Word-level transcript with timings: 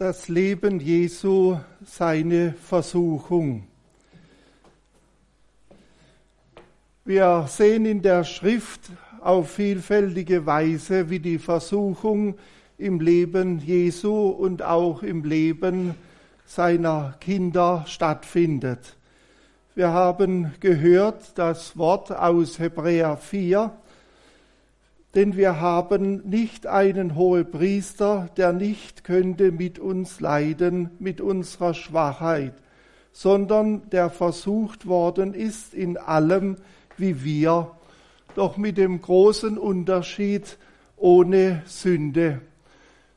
das 0.00 0.28
Leben 0.28 0.80
Jesu, 0.80 1.58
seine 1.84 2.54
Versuchung. 2.54 3.66
Wir 7.04 7.44
sehen 7.46 7.84
in 7.84 8.00
der 8.00 8.24
Schrift 8.24 8.80
auf 9.20 9.50
vielfältige 9.50 10.46
Weise, 10.46 11.10
wie 11.10 11.18
die 11.18 11.38
Versuchung 11.38 12.38
im 12.78 12.98
Leben 12.98 13.58
Jesu 13.58 14.30
und 14.30 14.62
auch 14.62 15.02
im 15.02 15.22
Leben 15.22 15.94
seiner 16.46 17.16
Kinder 17.20 17.84
stattfindet. 17.86 18.96
Wir 19.74 19.90
haben 19.90 20.54
gehört 20.60 21.36
das 21.36 21.76
Wort 21.76 22.10
aus 22.10 22.58
Hebräer 22.58 23.18
4, 23.18 23.70
denn 25.14 25.36
wir 25.36 25.60
haben 25.60 26.28
nicht 26.28 26.66
einen 26.66 27.16
Hohepriester, 27.16 28.28
der 28.36 28.52
nicht 28.52 29.02
könnte 29.04 29.50
mit 29.50 29.78
uns 29.78 30.20
leiden, 30.20 30.90
mit 30.98 31.20
unserer 31.20 31.74
Schwachheit, 31.74 32.54
sondern 33.12 33.90
der 33.90 34.08
versucht 34.10 34.86
worden 34.86 35.34
ist 35.34 35.74
in 35.74 35.96
allem 35.96 36.56
wie 36.96 37.24
wir, 37.24 37.72
doch 38.36 38.56
mit 38.56 38.78
dem 38.78 39.02
großen 39.02 39.58
Unterschied 39.58 40.58
ohne 40.96 41.62
Sünde. 41.66 42.40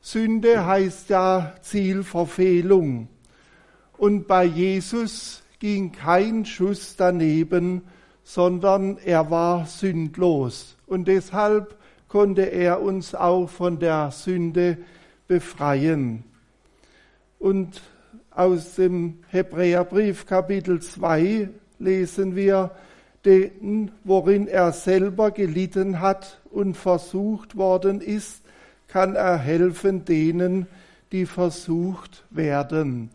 Sünde 0.00 0.66
heißt 0.66 1.08
ja 1.10 1.54
Zielverfehlung. 1.62 3.08
Und 3.96 4.26
bei 4.26 4.44
Jesus 4.44 5.42
ging 5.60 5.92
kein 5.92 6.44
Schuss 6.44 6.96
daneben, 6.96 7.82
sondern 8.24 8.98
er 8.98 9.30
war 9.30 9.66
sündlos. 9.66 10.76
Und 10.86 11.06
deshalb 11.06 11.76
konnte 12.08 12.42
er 12.42 12.80
uns 12.80 13.14
auch 13.14 13.48
von 13.48 13.78
der 13.78 14.10
Sünde 14.10 14.78
befreien. 15.26 16.24
Und 17.38 17.82
aus 18.30 18.74
dem 18.74 19.20
Hebräerbrief 19.28 20.26
Kapitel 20.26 20.80
2 20.80 21.48
lesen 21.78 22.36
wir, 22.36 22.70
den, 23.24 23.90
worin 24.04 24.46
er 24.46 24.72
selber 24.72 25.30
gelitten 25.30 26.00
hat 26.00 26.40
und 26.50 26.76
versucht 26.76 27.56
worden 27.56 28.00
ist, 28.00 28.42
kann 28.88 29.16
er 29.16 29.38
helfen 29.38 30.04
denen, 30.04 30.66
die 31.10 31.26
versucht 31.26 32.24
werden. 32.30 33.10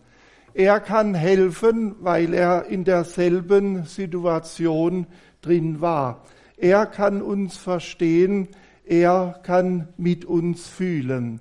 Er 0.53 0.79
kann 0.79 1.13
helfen, 1.13 1.95
weil 1.99 2.33
er 2.33 2.65
in 2.65 2.83
derselben 2.83 3.85
Situation 3.85 5.05
drin 5.41 5.79
war. 5.79 6.25
Er 6.57 6.85
kann 6.85 7.21
uns 7.21 7.55
verstehen, 7.55 8.49
er 8.89 9.39
kann 9.43 9.87
mit 9.97 10.25
uns 10.25 10.67
fühlen. 10.67 11.39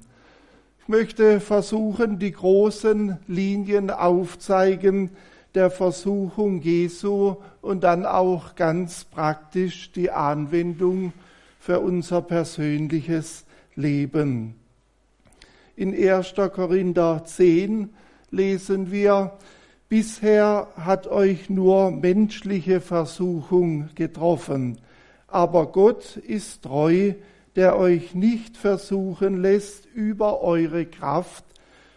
Ich 0.82 0.88
möchte 0.88 1.40
versuchen, 1.40 2.18
die 2.18 2.32
großen 2.32 3.16
Linien 3.26 3.90
aufzeigen 3.90 5.10
der 5.54 5.70
Versuchung 5.70 6.60
Jesu 6.60 7.36
und 7.62 7.84
dann 7.84 8.04
auch 8.04 8.54
ganz 8.54 9.04
praktisch 9.04 9.92
die 9.92 10.10
Anwendung 10.10 11.14
für 11.58 11.80
unser 11.80 12.20
persönliches 12.20 13.46
Leben. 13.74 14.54
In 15.74 15.94
1. 15.94 16.34
Korinther 16.52 17.22
10 17.24 17.88
lesen 18.30 18.90
wir, 18.90 19.38
bisher 19.88 20.68
hat 20.76 21.06
euch 21.06 21.48
nur 21.48 21.92
menschliche 21.92 22.82
Versuchung 22.82 23.88
getroffen, 23.94 24.78
aber 25.28 25.66
Gott 25.66 26.16
ist 26.16 26.62
treu, 26.62 27.14
der 27.58 27.76
euch 27.76 28.14
nicht 28.14 28.56
versuchen 28.56 29.42
lässt 29.42 29.84
über 29.86 30.42
eure 30.42 30.86
Kraft, 30.86 31.44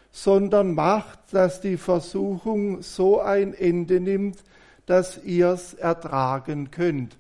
sondern 0.10 0.74
macht, 0.74 1.20
dass 1.30 1.62
die 1.62 1.78
Versuchung 1.78 2.82
so 2.82 3.22
ein 3.22 3.54
Ende 3.54 4.00
nimmt, 4.00 4.44
dass 4.88 5.24
ihr 5.24 5.50
es 5.50 5.76
ertragen 5.76 6.72
könnt, 6.72 7.16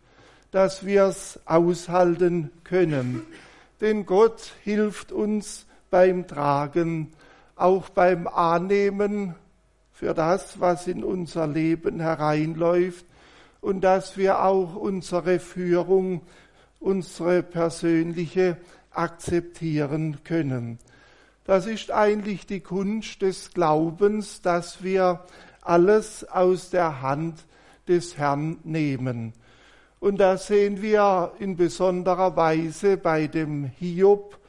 dass 0.49 0.87
wir 0.87 1.03
es 1.03 1.39
aushalten 1.45 2.49
können. 2.63 3.21
Denn 3.79 4.07
Gott 4.07 4.53
hilft 4.63 5.11
uns 5.11 5.67
beim 5.91 6.25
Tragen, 6.25 7.13
auch 7.55 7.89
beim 7.89 8.25
Annehmen 8.25 9.35
für 9.91 10.15
das, 10.15 10.59
was 10.59 10.87
in 10.87 11.03
unser 11.03 11.45
Leben 11.45 11.99
hereinläuft 11.99 13.05
und 13.61 13.81
dass 13.81 14.17
wir 14.17 14.43
auch 14.43 14.75
unsere 14.75 15.37
Führung 15.37 16.21
unsere 16.81 17.43
persönliche 17.43 18.57
akzeptieren 18.89 20.17
können. 20.23 20.79
Das 21.45 21.65
ist 21.65 21.91
eigentlich 21.91 22.45
die 22.45 22.59
Kunst 22.59 23.21
des 23.21 23.53
Glaubens, 23.53 24.41
dass 24.41 24.83
wir 24.83 25.23
alles 25.61 26.27
aus 26.27 26.69
der 26.71 27.01
Hand 27.01 27.45
des 27.87 28.17
Herrn 28.17 28.57
nehmen. 28.63 29.33
Und 29.99 30.17
da 30.17 30.37
sehen 30.37 30.81
wir 30.81 31.33
in 31.39 31.55
besonderer 31.55 32.35
Weise 32.35 32.97
bei 32.97 33.27
dem 33.27 33.65
Hiob 33.65 34.39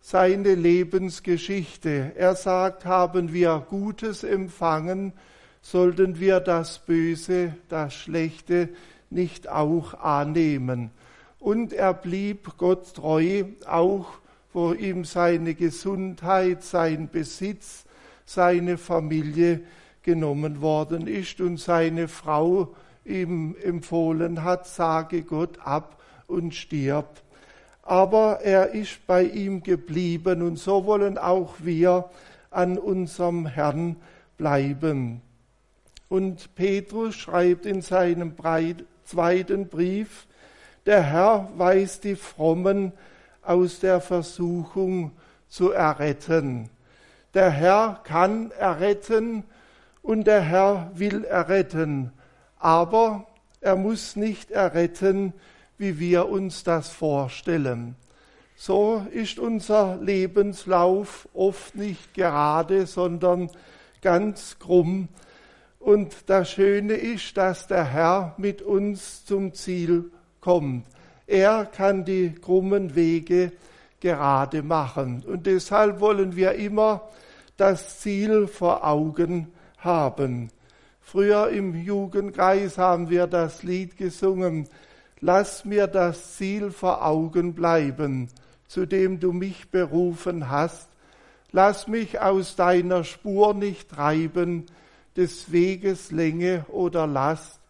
seine 0.00 0.54
Lebensgeschichte. 0.54 2.12
Er 2.16 2.34
sagt, 2.34 2.84
haben 2.84 3.32
wir 3.32 3.64
Gutes 3.70 4.22
empfangen, 4.22 5.14
sollten 5.62 6.20
wir 6.20 6.40
das 6.40 6.80
Böse, 6.80 7.54
das 7.70 7.94
Schlechte 7.94 8.68
nicht 9.08 9.48
auch 9.48 9.94
annehmen 9.94 10.90
und 11.44 11.74
er 11.74 11.92
blieb 11.92 12.56
Gott 12.56 12.94
treu, 12.94 13.44
auch 13.66 14.06
wo 14.54 14.72
ihm 14.72 15.04
seine 15.04 15.54
Gesundheit, 15.54 16.62
sein 16.62 17.10
Besitz, 17.10 17.84
seine 18.24 18.78
Familie 18.78 19.60
genommen 20.02 20.62
worden 20.62 21.06
ist 21.06 21.42
und 21.42 21.60
seine 21.60 22.08
Frau 22.08 22.74
ihm 23.04 23.56
empfohlen 23.62 24.42
hat, 24.42 24.66
sage 24.66 25.20
Gott 25.20 25.58
ab 25.62 26.00
und 26.28 26.54
stirb. 26.54 27.20
Aber 27.82 28.40
er 28.40 28.70
ist 28.70 29.06
bei 29.06 29.24
ihm 29.24 29.62
geblieben 29.62 30.40
und 30.40 30.58
so 30.58 30.86
wollen 30.86 31.18
auch 31.18 31.56
wir 31.58 32.08
an 32.50 32.78
unserem 32.78 33.44
Herrn 33.44 33.96
bleiben. 34.38 35.20
Und 36.08 36.54
Petrus 36.54 37.16
schreibt 37.16 37.66
in 37.66 37.82
seinem 37.82 38.32
zweiten 39.04 39.68
Brief, 39.68 40.26
der 40.86 41.02
Herr 41.02 41.48
weiß 41.56 42.00
die 42.00 42.16
Frommen 42.16 42.92
aus 43.42 43.80
der 43.80 44.00
Versuchung 44.00 45.12
zu 45.48 45.70
erretten. 45.70 46.68
Der 47.32 47.50
Herr 47.50 48.00
kann 48.04 48.50
erretten 48.52 49.44
und 50.02 50.26
der 50.26 50.42
Herr 50.42 50.90
will 50.94 51.24
erretten, 51.24 52.12
aber 52.58 53.26
er 53.60 53.76
muss 53.76 54.16
nicht 54.16 54.50
erretten, 54.50 55.32
wie 55.78 55.98
wir 55.98 56.28
uns 56.28 56.64
das 56.64 56.90
vorstellen. 56.90 57.96
So 58.56 59.04
ist 59.10 59.38
unser 59.38 59.96
Lebenslauf 60.00 61.28
oft 61.34 61.74
nicht 61.74 62.14
gerade, 62.14 62.86
sondern 62.86 63.50
ganz 64.00 64.58
krumm. 64.58 65.08
Und 65.80 66.14
das 66.30 66.50
Schöne 66.52 66.94
ist, 66.94 67.36
dass 67.36 67.66
der 67.66 67.84
Herr 67.84 68.34
mit 68.38 68.62
uns 68.62 69.24
zum 69.24 69.54
Ziel 69.54 70.10
kommt. 70.44 70.84
Er 71.26 71.64
kann 71.64 72.04
die 72.04 72.34
krummen 72.34 72.94
Wege 72.94 73.52
gerade 74.00 74.62
machen. 74.62 75.24
Und 75.26 75.46
deshalb 75.46 76.00
wollen 76.00 76.36
wir 76.36 76.52
immer 76.52 77.08
das 77.56 78.00
Ziel 78.00 78.46
vor 78.46 78.86
Augen 78.86 79.48
haben. 79.78 80.50
Früher 81.00 81.48
im 81.48 81.74
Jugendkreis 81.74 82.76
haben 82.76 83.08
wir 83.08 83.26
das 83.26 83.62
Lied 83.62 83.96
gesungen, 83.96 84.68
Lass 85.20 85.64
mir 85.64 85.86
das 85.86 86.36
Ziel 86.36 86.70
vor 86.70 87.02
Augen 87.02 87.54
bleiben, 87.54 88.28
zu 88.68 88.84
dem 88.84 89.20
du 89.20 89.32
mich 89.32 89.70
berufen 89.70 90.50
hast. 90.50 90.90
Lass 91.50 91.88
mich 91.88 92.20
aus 92.20 92.56
deiner 92.56 93.04
Spur 93.04 93.54
nicht 93.54 93.88
treiben, 93.88 94.66
des 95.16 95.50
Weges 95.50 96.10
Länge 96.10 96.66
oder 96.68 97.06
Last 97.06 97.60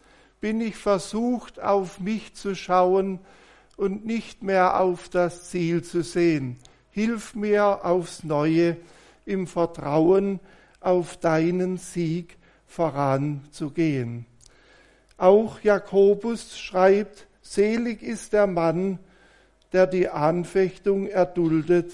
bin 0.41 0.61
ich 0.61 0.75
versucht, 0.75 1.59
auf 1.59 1.99
mich 1.99 2.33
zu 2.33 2.55
schauen 2.55 3.19
und 3.77 4.05
nicht 4.05 4.43
mehr 4.43 4.79
auf 4.79 5.09
das 5.09 5.49
Ziel 5.49 5.83
zu 5.83 6.01
sehen. 6.01 6.57
Hilf 6.91 7.35
mir 7.35 7.83
aufs 7.83 8.23
Neue 8.23 8.77
im 9.25 9.47
Vertrauen 9.47 10.39
auf 10.79 11.17
deinen 11.17 11.77
Sieg 11.77 12.37
voranzugehen. 12.67 14.25
Auch 15.17 15.61
Jakobus 15.61 16.57
schreibt, 16.57 17.27
selig 17.41 18.01
ist 18.03 18.33
der 18.33 18.47
Mann, 18.47 18.99
der 19.73 19.87
die 19.87 20.09
Anfechtung 20.09 21.07
erduldet, 21.07 21.91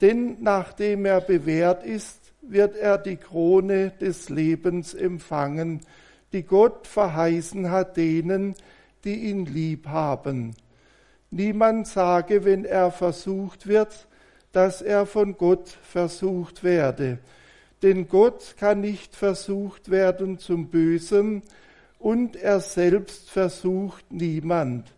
denn 0.00 0.36
nachdem 0.40 1.06
er 1.06 1.20
bewährt 1.20 1.84
ist, 1.84 2.32
wird 2.42 2.76
er 2.76 2.98
die 2.98 3.16
Krone 3.16 3.92
des 4.00 4.28
Lebens 4.28 4.94
empfangen, 4.94 5.80
die 6.36 6.42
Gott 6.42 6.86
verheißen 6.86 7.70
hat 7.70 7.96
denen, 7.96 8.54
die 9.04 9.30
ihn 9.30 9.46
lieb 9.46 9.88
haben. 9.88 10.54
Niemand 11.30 11.88
sage, 11.88 12.44
wenn 12.44 12.66
er 12.66 12.90
versucht 12.90 13.66
wird, 13.66 14.06
dass 14.52 14.82
er 14.82 15.06
von 15.06 15.38
Gott 15.38 15.70
versucht 15.82 16.62
werde. 16.62 17.18
denn 17.82 18.06
Gott 18.08 18.56
kann 18.58 18.82
nicht 18.82 19.16
versucht 19.16 19.90
werden 19.90 20.38
zum 20.38 20.68
Bösen 20.68 21.42
und 21.98 22.36
er 22.36 22.60
selbst 22.60 23.30
versucht 23.30 24.12
niemand, 24.12 24.92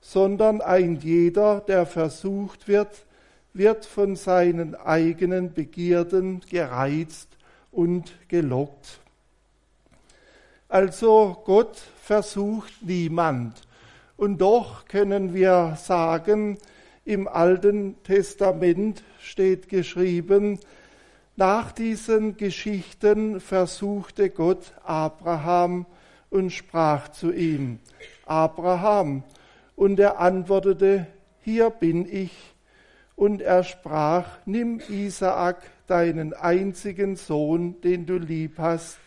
sondern 0.00 0.60
ein 0.60 0.96
jeder, 0.96 1.60
der 1.60 1.86
versucht 1.86 2.68
wird, 2.68 3.06
wird 3.54 3.86
von 3.86 4.14
seinen 4.14 4.74
eigenen 4.74 5.54
Begierden 5.54 6.40
gereizt 6.50 7.28
und 7.70 8.12
gelockt. 8.28 9.00
Also 10.68 11.42
Gott 11.44 11.76
versucht 12.02 12.72
niemand. 12.82 13.62
Und 14.16 14.40
doch 14.40 14.86
können 14.86 15.34
wir 15.34 15.76
sagen, 15.80 16.58
im 17.04 17.28
Alten 17.28 18.02
Testament 18.02 19.04
steht 19.20 19.68
geschrieben, 19.68 20.58
nach 21.36 21.70
diesen 21.70 22.36
Geschichten 22.36 23.40
versuchte 23.40 24.30
Gott 24.30 24.72
Abraham 24.82 25.86
und 26.30 26.50
sprach 26.50 27.10
zu 27.10 27.30
ihm, 27.30 27.78
Abraham, 28.24 29.22
und 29.76 30.00
er 30.00 30.18
antwortete, 30.18 31.06
hier 31.42 31.70
bin 31.70 32.06
ich. 32.10 32.32
Und 33.14 33.42
er 33.42 33.62
sprach, 33.62 34.26
nimm 34.46 34.80
Isaak, 34.88 35.62
deinen 35.86 36.32
einzigen 36.32 37.16
Sohn, 37.16 37.80
den 37.82 38.06
du 38.06 38.16
lieb 38.16 38.54
hast, 38.58 38.98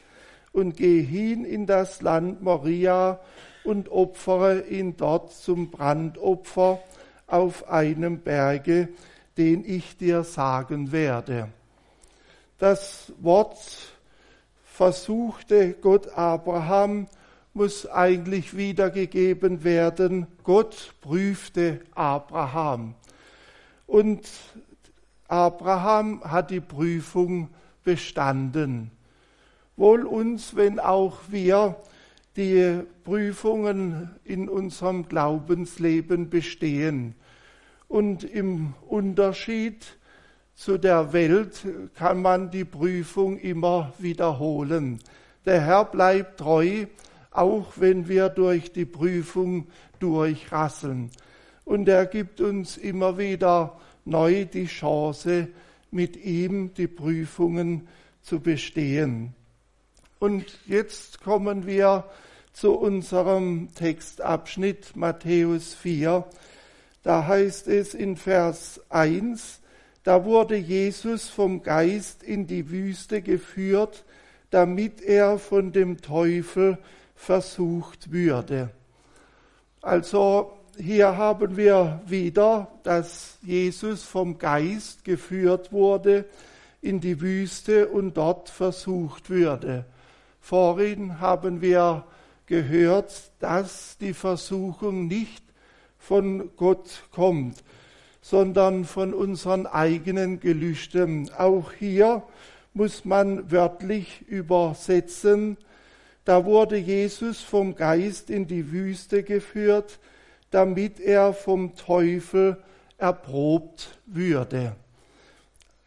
und 0.51 0.77
geh 0.77 1.01
hin 1.01 1.45
in 1.45 1.65
das 1.65 2.01
Land 2.01 2.41
Moria 2.41 3.19
und 3.63 3.89
opfere 3.89 4.61
ihn 4.61 4.97
dort 4.97 5.31
zum 5.31 5.69
Brandopfer 5.69 6.79
auf 7.27 7.69
einem 7.69 8.19
Berge, 8.19 8.89
den 9.37 9.63
ich 9.63 9.97
dir 9.97 10.23
sagen 10.23 10.91
werde. 10.91 11.49
Das 12.57 13.13
Wort 13.19 13.57
versuchte 14.63 15.73
Gott 15.73 16.09
Abraham 16.17 17.07
muss 17.53 17.85
eigentlich 17.87 18.55
wiedergegeben 18.55 19.63
werden. 19.63 20.27
Gott 20.43 20.93
prüfte 21.01 21.81
Abraham. 21.95 22.95
Und 23.87 24.29
Abraham 25.27 26.23
hat 26.23 26.51
die 26.51 26.61
Prüfung 26.61 27.49
bestanden. 27.83 28.91
Wohl 29.79 30.05
uns, 30.05 30.57
wenn 30.57 30.77
auch 30.77 31.19
wir 31.29 31.77
die 32.35 32.81
Prüfungen 33.05 34.09
in 34.25 34.49
unserem 34.49 35.07
Glaubensleben 35.07 36.29
bestehen. 36.29 37.15
Und 37.87 38.25
im 38.25 38.73
Unterschied 38.89 39.97
zu 40.53 40.77
der 40.77 41.13
Welt 41.13 41.65
kann 41.95 42.21
man 42.21 42.51
die 42.51 42.65
Prüfung 42.65 43.37
immer 43.37 43.93
wiederholen. 43.99 44.99
Der 45.45 45.61
Herr 45.61 45.85
bleibt 45.85 46.41
treu, 46.41 46.85
auch 47.31 47.71
wenn 47.77 48.09
wir 48.09 48.27
durch 48.27 48.73
die 48.73 48.83
Prüfung 48.83 49.69
durchrasseln. 49.99 51.09
Und 51.63 51.87
er 51.87 52.05
gibt 52.05 52.41
uns 52.41 52.75
immer 52.75 53.17
wieder 53.17 53.79
neu 54.03 54.43
die 54.43 54.65
Chance, 54.65 55.47
mit 55.89 56.17
ihm 56.17 56.73
die 56.73 56.87
Prüfungen 56.87 57.87
zu 58.21 58.41
bestehen. 58.41 59.35
Und 60.19 60.45
jetzt 60.65 61.21
kommen 61.21 61.65
wir 61.65 62.03
zu 62.51 62.73
unserem 62.73 63.69
Textabschnitt 63.73 64.97
Matthäus 64.97 65.73
4. 65.73 66.25
Da 67.03 67.25
heißt 67.25 67.69
es 67.69 67.93
in 67.93 68.17
Vers 68.17 68.81
1, 68.89 69.61
da 70.03 70.25
wurde 70.25 70.57
Jesus 70.57 71.29
vom 71.29 71.63
Geist 71.63 72.21
in 72.21 72.47
die 72.47 72.69
Wüste 72.69 73.21
geführt, 73.21 74.03
damit 74.49 75.01
er 75.01 75.39
von 75.39 75.71
dem 75.71 76.01
Teufel 76.01 76.77
versucht 77.15 78.11
würde. 78.11 78.71
Also 79.81 80.51
hier 80.77 81.15
haben 81.15 81.55
wir 81.55 82.01
wieder, 82.05 82.67
dass 82.83 83.37
Jesus 83.41 84.03
vom 84.03 84.37
Geist 84.37 85.05
geführt 85.05 85.71
wurde 85.71 86.25
in 86.81 86.99
die 86.99 87.21
Wüste 87.21 87.87
und 87.87 88.17
dort 88.17 88.49
versucht 88.49 89.29
würde. 89.29 89.85
Vorhin 90.49 91.19
haben 91.19 91.61
wir 91.61 92.05
gehört, 92.47 93.13
dass 93.37 93.99
die 93.99 94.15
Versuchung 94.15 95.05
nicht 95.05 95.43
von 95.99 96.49
Gott 96.55 97.03
kommt, 97.11 97.63
sondern 98.23 98.85
von 98.85 99.13
unseren 99.13 99.67
eigenen 99.67 100.39
Gelüsten. 100.39 101.29
Auch 101.37 101.71
hier 101.73 102.23
muss 102.73 103.05
man 103.05 103.51
wörtlich 103.51 104.23
übersetzen, 104.27 105.57
da 106.25 106.45
wurde 106.45 106.77
Jesus 106.77 107.41
vom 107.41 107.75
Geist 107.75 108.31
in 108.31 108.47
die 108.47 108.71
Wüste 108.71 109.21
geführt, 109.21 109.99
damit 110.49 110.99
er 110.99 111.33
vom 111.33 111.75
Teufel 111.75 112.57
erprobt 112.97 113.99
würde. 114.07 114.75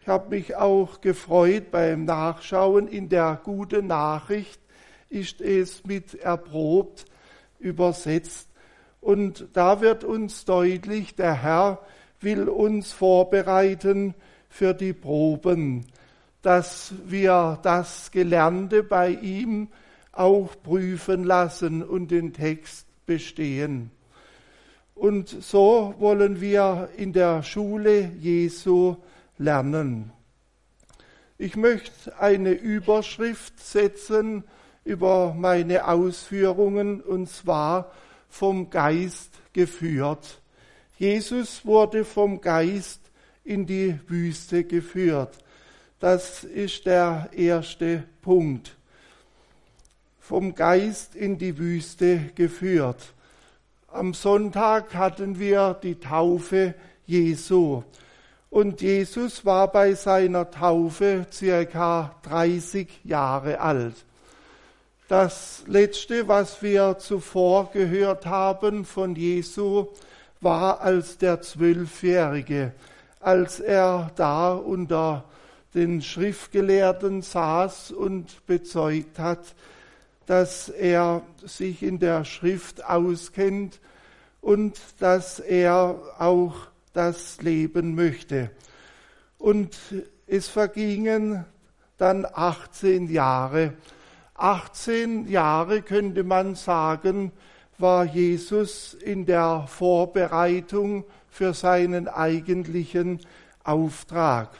Ich 0.02 0.08
habe 0.08 0.30
mich 0.30 0.56
auch 0.56 1.00
gefreut 1.00 1.70
beim 1.70 2.06
Nachschauen. 2.06 2.88
In 2.88 3.08
der 3.08 3.40
guten 3.44 3.86
Nachricht 3.86 4.60
ist 5.08 5.40
es 5.40 5.84
mit 5.84 6.16
erprobt 6.16 7.04
übersetzt. 7.60 8.48
Und 9.00 9.46
da 9.52 9.80
wird 9.80 10.02
uns 10.02 10.44
deutlich, 10.44 11.14
der 11.14 11.40
Herr 11.40 11.78
will 12.20 12.48
uns 12.48 12.90
vorbereiten 12.90 14.14
für 14.48 14.74
die 14.74 14.92
Proben, 14.92 15.86
dass 16.42 16.92
wir 17.06 17.60
das 17.62 18.10
Gelernte 18.10 18.82
bei 18.82 19.10
ihm 19.10 19.68
auch 20.10 20.50
prüfen 20.64 21.22
lassen 21.22 21.80
und 21.80 22.10
den 22.10 22.32
Text 22.32 22.88
bestehen. 23.06 23.92
Und 24.96 25.28
so 25.28 25.94
wollen 26.00 26.40
wir 26.40 26.88
in 26.96 27.12
der 27.12 27.44
Schule 27.44 28.10
Jesu 28.18 28.96
lernen. 29.38 30.12
Ich 31.38 31.56
möchte 31.56 32.18
eine 32.18 32.52
Überschrift 32.52 33.58
setzen 33.58 34.44
über 34.84 35.34
meine 35.34 35.88
Ausführungen 35.88 37.00
und 37.00 37.28
zwar 37.28 37.92
vom 38.28 38.70
Geist 38.70 39.30
geführt. 39.52 40.40
Jesus 40.98 41.64
wurde 41.64 42.04
vom 42.04 42.40
Geist 42.40 43.00
in 43.44 43.66
die 43.66 43.98
Wüste 44.06 44.64
geführt. 44.64 45.38
Das 45.98 46.44
ist 46.44 46.86
der 46.86 47.30
erste 47.32 48.04
Punkt. 48.22 48.76
Vom 50.20 50.54
Geist 50.54 51.14
in 51.14 51.38
die 51.38 51.58
Wüste 51.58 52.30
geführt. 52.34 53.14
Am 53.88 54.14
Sonntag 54.14 54.94
hatten 54.94 55.38
wir 55.38 55.74
die 55.82 55.96
Taufe 55.96 56.74
Jesu. 57.06 57.82
Und 58.52 58.82
Jesus 58.82 59.46
war 59.46 59.72
bei 59.72 59.94
seiner 59.94 60.50
Taufe 60.50 61.24
circa 61.32 62.14
30 62.24 63.00
Jahre 63.02 63.60
alt. 63.60 63.94
Das 65.08 65.64
letzte, 65.66 66.28
was 66.28 66.62
wir 66.62 66.98
zuvor 66.98 67.70
gehört 67.72 68.26
haben 68.26 68.84
von 68.84 69.16
Jesu, 69.16 69.86
war 70.42 70.82
als 70.82 71.16
der 71.16 71.40
Zwölfjährige, 71.40 72.72
als 73.20 73.58
er 73.58 74.10
da 74.16 74.52
unter 74.52 75.24
den 75.72 76.02
Schriftgelehrten 76.02 77.22
saß 77.22 77.92
und 77.92 78.46
bezeugt 78.46 79.18
hat, 79.18 79.54
dass 80.26 80.68
er 80.68 81.22
sich 81.42 81.82
in 81.82 82.00
der 82.00 82.26
Schrift 82.26 82.84
auskennt 82.84 83.80
und 84.42 84.78
dass 84.98 85.40
er 85.40 85.96
auch 86.18 86.71
das 86.92 87.40
leben 87.42 87.94
möchte. 87.94 88.50
Und 89.38 89.76
es 90.26 90.48
vergingen 90.48 91.44
dann 91.98 92.26
18 92.30 93.08
Jahre. 93.08 93.74
18 94.34 95.28
Jahre 95.28 95.82
könnte 95.82 96.24
man 96.24 96.54
sagen, 96.54 97.32
war 97.78 98.04
Jesus 98.04 98.94
in 98.94 99.26
der 99.26 99.66
Vorbereitung 99.68 101.04
für 101.28 101.54
seinen 101.54 102.08
eigentlichen 102.08 103.20
Auftrag. 103.64 104.50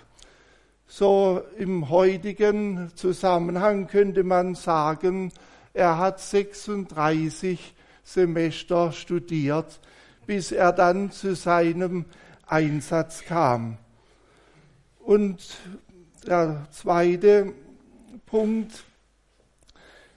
So 0.87 1.43
im 1.57 1.89
heutigen 1.89 2.91
Zusammenhang 2.95 3.87
könnte 3.87 4.25
man 4.25 4.55
sagen, 4.55 5.33
er 5.73 5.99
hat 5.99 6.21
36 6.21 7.75
Semester 8.05 8.93
studiert, 8.93 9.81
bis 10.27 10.53
er 10.53 10.73
dann 10.73 11.11
zu 11.11 11.35
seinem 11.35 12.05
Einsatz 12.47 13.25
kam. 13.25 13.79
Und 14.99 15.59
der 16.27 16.67
zweite 16.71 17.53
Punkt, 18.27 18.85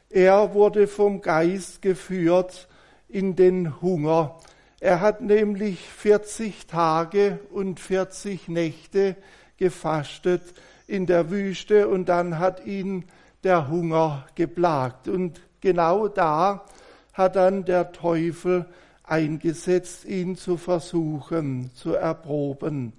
er 0.10 0.54
wurde 0.54 0.88
vom 0.88 1.22
Geist 1.22 1.82
geführt 1.82 2.68
in 3.10 3.36
den 3.36 3.82
Hunger. 3.82 4.40
Er 4.80 5.02
hat 5.02 5.22
nämlich 5.22 5.80
40 5.90 6.68
Tage 6.68 7.40
und 7.52 7.80
40 7.80 8.48
Nächte 8.48 9.16
gefastet 9.58 10.44
in 10.88 11.06
der 11.06 11.32
Wüste 11.32 11.88
und 11.88 12.08
dann 12.08 12.38
hat 12.38 12.66
ihn 12.66 13.06
der 13.44 13.70
Hunger 13.70 14.26
geplagt. 14.36 15.08
Und 15.08 15.42
genau 15.62 16.08
da 16.08 16.66
hat 17.14 17.36
dann 17.36 17.66
der 17.66 17.92
Teufel 17.92 18.66
eingesetzt, 19.08 20.06
ihn 20.06 20.36
zu 20.36 20.58
versuchen, 20.58 21.72
zu 21.76 21.94
erproben. 21.94 22.94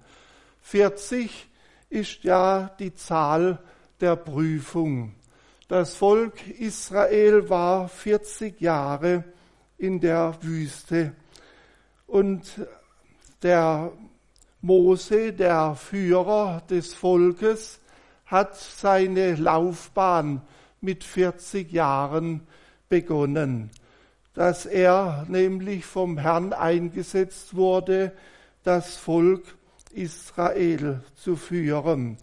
40 0.62 1.48
ist 1.90 2.25
ja 2.25 2.70
die 2.78 2.94
Zahl 2.94 3.58
der 4.00 4.16
Prüfung. 4.16 5.14
Das 5.68 5.94
Volk 5.94 6.46
Israel 6.48 7.48
war 7.48 7.88
40 7.88 8.60
Jahre 8.60 9.25
in 9.78 10.00
der 10.00 10.36
Wüste 10.40 11.12
und 12.06 12.44
der 13.42 13.92
Mose, 14.60 15.32
der 15.32 15.75
Führer 15.75 16.62
des 16.70 16.94
Volkes, 16.94 17.80
hat 18.26 18.56
seine 18.56 19.34
Laufbahn 19.34 20.42
mit 20.80 21.04
40 21.04 21.70
Jahren 21.72 22.46
begonnen, 22.88 23.70
dass 24.36 24.66
er 24.66 25.24
nämlich 25.28 25.86
vom 25.86 26.18
Herrn 26.18 26.52
eingesetzt 26.52 27.56
wurde, 27.56 28.12
das 28.64 28.94
Volk 28.94 29.42
Israel 29.92 31.00
zu 31.14 31.36
führen. 31.36 32.18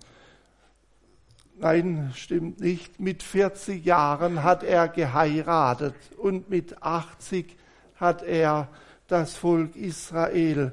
Nein, 1.58 2.12
stimmt 2.15 2.60
nicht. 2.60 3.00
Mit 3.00 3.24
40 3.24 3.84
Jahren 3.84 4.43
hat 4.43 4.62
er 4.62 4.89
geheiratet 4.89 5.96
und 6.17 6.51
mit 6.51 6.84
80 6.84 7.58
hat 7.96 8.22
er 8.22 8.67
das 9.08 9.36
Volk 9.36 9.75
Israel 9.75 10.72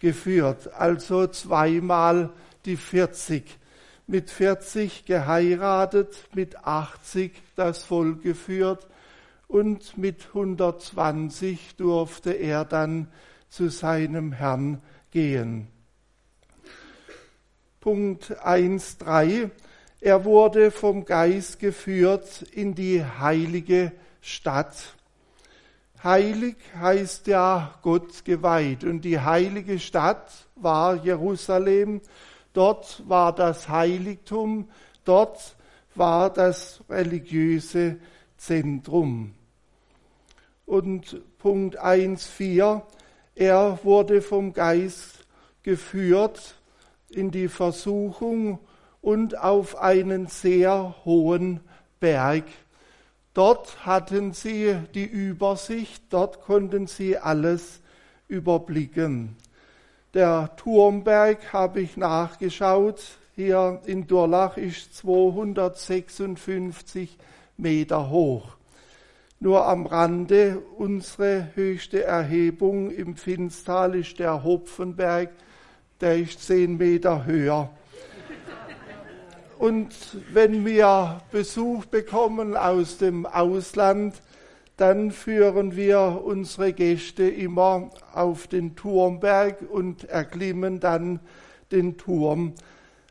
geführt. 0.00 0.74
Also 0.74 1.28
zweimal 1.28 2.30
die 2.64 2.76
40. 2.76 3.44
Mit 4.08 4.28
40 4.28 5.04
geheiratet, 5.04 6.16
mit 6.34 6.64
80 6.64 7.30
das 7.54 7.84
Volk 7.84 8.22
geführt 8.22 8.88
und 9.50 9.98
mit 9.98 10.28
120 10.28 11.76
durfte 11.76 12.32
er 12.32 12.64
dann 12.64 13.08
zu 13.48 13.68
seinem 13.68 14.32
Herrn 14.32 14.80
gehen. 15.10 15.66
Punkt 17.80 18.32
1.3 18.44 19.50
er 20.02 20.24
wurde 20.24 20.70
vom 20.70 21.04
Geist 21.04 21.58
geführt 21.58 22.42
in 22.52 22.74
die 22.74 23.04
heilige 23.04 23.92
Stadt. 24.22 24.94
Heilig 26.02 26.56
heißt 26.74 27.26
ja 27.26 27.74
Gott 27.82 28.24
geweiht 28.24 28.82
und 28.84 29.02
die 29.02 29.20
heilige 29.20 29.78
Stadt 29.78 30.48
war 30.56 30.94
Jerusalem. 31.04 32.00
Dort 32.54 33.02
war 33.06 33.34
das 33.34 33.68
Heiligtum, 33.68 34.70
dort 35.04 35.56
war 35.94 36.32
das 36.32 36.82
religiöse 36.88 37.98
Zentrum. 38.38 39.34
Und 40.70 41.20
Punkt 41.38 41.82
1.4, 41.82 42.82
er 43.34 43.80
wurde 43.82 44.22
vom 44.22 44.52
Geist 44.52 45.26
geführt 45.64 46.54
in 47.08 47.32
die 47.32 47.48
Versuchung 47.48 48.60
und 49.00 49.36
auf 49.36 49.78
einen 49.78 50.28
sehr 50.28 50.94
hohen 51.04 51.58
Berg. 51.98 52.44
Dort 53.34 53.84
hatten 53.84 54.32
sie 54.32 54.76
die 54.94 55.06
Übersicht, 55.06 56.04
dort 56.10 56.40
konnten 56.42 56.86
sie 56.86 57.18
alles 57.18 57.80
überblicken. 58.28 59.34
Der 60.14 60.54
Turmberg 60.54 61.52
habe 61.52 61.80
ich 61.80 61.96
nachgeschaut. 61.96 63.02
Hier 63.34 63.82
in 63.86 64.06
Durlach 64.06 64.56
ist 64.56 64.94
256 64.98 67.18
Meter 67.56 68.08
hoch. 68.08 68.59
Nur 69.42 69.66
am 69.66 69.86
Rande 69.86 70.62
unsere 70.76 71.48
höchste 71.54 72.04
Erhebung 72.04 72.90
im 72.90 73.16
Finstal 73.16 73.94
ist 73.94 74.18
der 74.18 74.44
Hopfenberg, 74.44 75.30
der 76.02 76.18
ist 76.18 76.44
zehn 76.44 76.76
Meter 76.76 77.24
höher. 77.24 77.70
Und 79.58 79.94
wenn 80.34 80.66
wir 80.66 81.22
Besuch 81.32 81.86
bekommen 81.86 82.54
aus 82.54 82.98
dem 82.98 83.24
Ausland, 83.24 84.20
dann 84.76 85.10
führen 85.10 85.74
wir 85.74 86.20
unsere 86.22 86.74
Gäste 86.74 87.26
immer 87.26 87.88
auf 88.12 88.46
den 88.46 88.76
Turmberg 88.76 89.62
und 89.70 90.04
erklimmen 90.04 90.80
dann 90.80 91.18
den 91.72 91.96
Turm. 91.96 92.52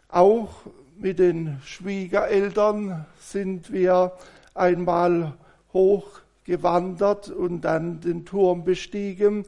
Auch 0.10 0.50
mit 0.96 1.18
den 1.18 1.60
Schwiegereltern 1.64 3.08
sind 3.20 3.74
wir 3.74 4.12
einmal 4.54 5.34
hochgewandert 5.74 7.30
und 7.30 7.62
dann 7.62 8.02
den 8.02 8.26
Turm 8.26 8.64
bestiegen. 8.64 9.46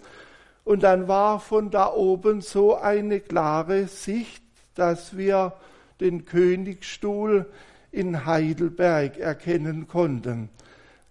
Und 0.64 0.84
dann 0.84 1.08
war 1.08 1.40
von 1.40 1.72
da 1.72 1.92
oben 1.92 2.42
so 2.42 2.76
eine 2.76 3.20
klare 3.20 3.88
Sicht, 3.88 4.44
dass 4.76 5.18
wir 5.18 5.54
den 6.00 6.26
Königsstuhl 6.26 7.46
in 7.92 8.26
Heidelberg 8.26 9.18
erkennen 9.18 9.88
konnten. 9.88 10.50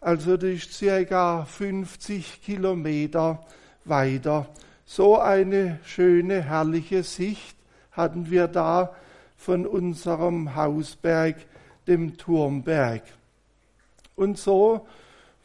Also 0.01 0.37
das 0.37 0.51
ist 0.51 0.73
circa 0.73 1.45
50 1.45 2.43
Kilometer 2.43 3.45
weiter. 3.85 4.49
So 4.87 5.19
eine 5.19 5.79
schöne, 5.85 6.43
herrliche 6.43 7.03
Sicht 7.03 7.57
hatten 7.93 8.31
wir 8.31 8.49
da 8.49 8.95
von 9.37 9.67
unserem 9.67 10.55
Hausberg, 10.57 11.37
dem 11.87 12.17
Turmberg. 12.17 13.03
Und 14.21 14.37
so 14.37 14.87